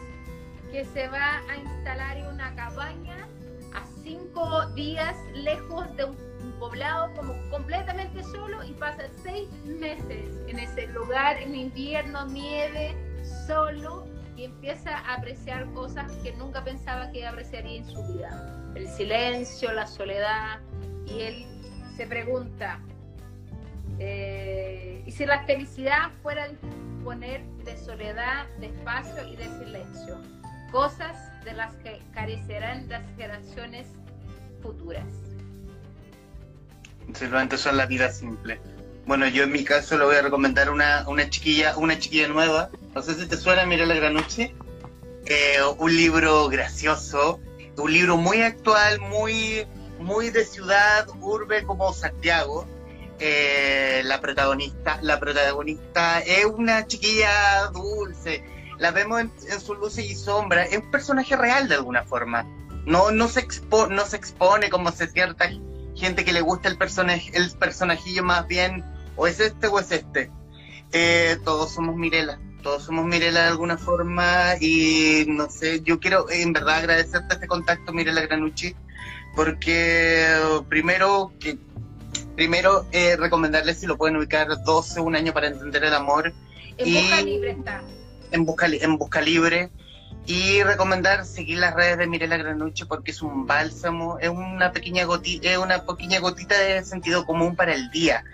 [0.70, 3.26] que se va a instalar en una cabaña
[3.74, 10.60] a cinco días lejos de un poblado como completamente solo y pasa seis meses en
[10.60, 12.94] ese lugar, en invierno, nieve,
[13.48, 18.70] solo y empieza a apreciar cosas que nunca pensaba que apreciaría en su vida.
[18.76, 20.60] El silencio, la soledad
[21.06, 21.46] y él
[21.96, 22.80] se pregunta,
[23.98, 30.20] eh, ¿y si la felicidad fuera disponer de soledad, de espacio y de silencio?
[30.70, 33.86] Cosas de las que carecerán las generaciones
[34.62, 35.04] futuras.
[37.14, 38.60] Simplemente son la vida simple.
[39.06, 42.70] Bueno, yo en mi caso le voy a recomendar una, una chiquilla, una chiquilla nueva.
[42.94, 44.52] No sé si te suena, Mirela Granucci.
[45.26, 47.40] Eh, un libro gracioso,
[47.78, 49.66] un libro muy actual, muy,
[50.00, 52.66] muy de ciudad, urbe como Santiago.
[53.18, 53.65] Eh,
[54.16, 58.42] la protagonista, la protagonista es una chiquilla dulce.
[58.78, 60.64] La vemos en, su luz y sombra.
[60.64, 62.46] Es un personaje real de alguna forma.
[62.86, 65.50] No, no se expo, no se expone como se cierta
[65.94, 68.84] gente que le gusta el personaje, el personajillo más bien,
[69.16, 70.30] o es este o es este.
[70.92, 76.30] Eh, todos somos Mirela, todos somos Mirela de alguna forma y no sé, yo quiero
[76.30, 78.76] en verdad agradecerte este contacto, Mirela Granucci,
[79.34, 80.26] porque
[80.68, 81.58] primero que
[82.36, 86.32] primero eh, recomendarles si lo pueden ubicar 12, un año para entender el amor.
[86.76, 87.82] En y busca libre está.
[88.30, 89.70] En busca, en busca libre
[90.26, 95.04] y recomendar seguir las redes de Mirela Granucci porque es un bálsamo, es una pequeña
[95.04, 98.24] gotita, es una pequeña gotita de sentido común para el día.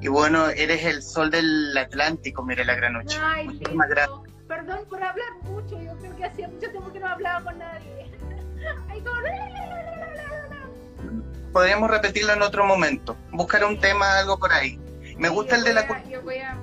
[0.00, 3.16] Y bueno, eres el sol del Atlántico, Mirela Granucci.
[3.20, 4.18] Ay, Muchísimas gracias.
[4.48, 8.10] Perdón por hablar mucho, yo creo que hacía mucho tiempo que no hablaba con nadie.
[8.88, 9.00] Ay,
[11.56, 14.78] Podríamos repetirlo en otro momento, buscar un tema, algo por ahí.
[15.16, 16.58] Me gusta el de la a...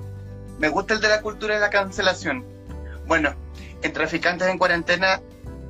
[0.60, 2.44] Me gusta el de la cultura de la cancelación.
[3.04, 3.34] Bueno,
[3.82, 5.20] en Traficantes en Cuarentena,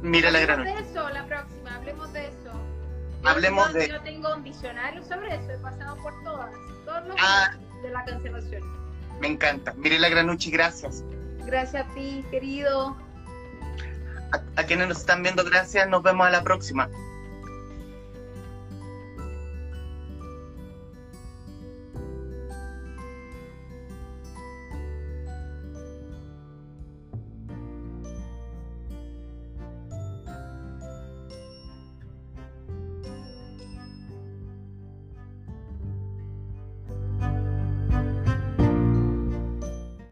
[0.03, 0.61] mira la gran.
[0.61, 2.51] Hablemos de eso la próxima, hablemos de eso.
[3.25, 3.89] hablemos de.
[3.89, 6.51] Yo tengo un diccionario sobre eso, he pasado por todas,
[6.85, 8.63] todos los ah, de la cancelación.
[9.23, 9.73] Me encanta.
[9.79, 11.03] Mirela Granucci, gracias.
[11.47, 12.95] Gracias a ti, querido.
[14.57, 15.89] a quienes nos están viendo, gracias.
[15.89, 16.91] Nos vemos a la próxima.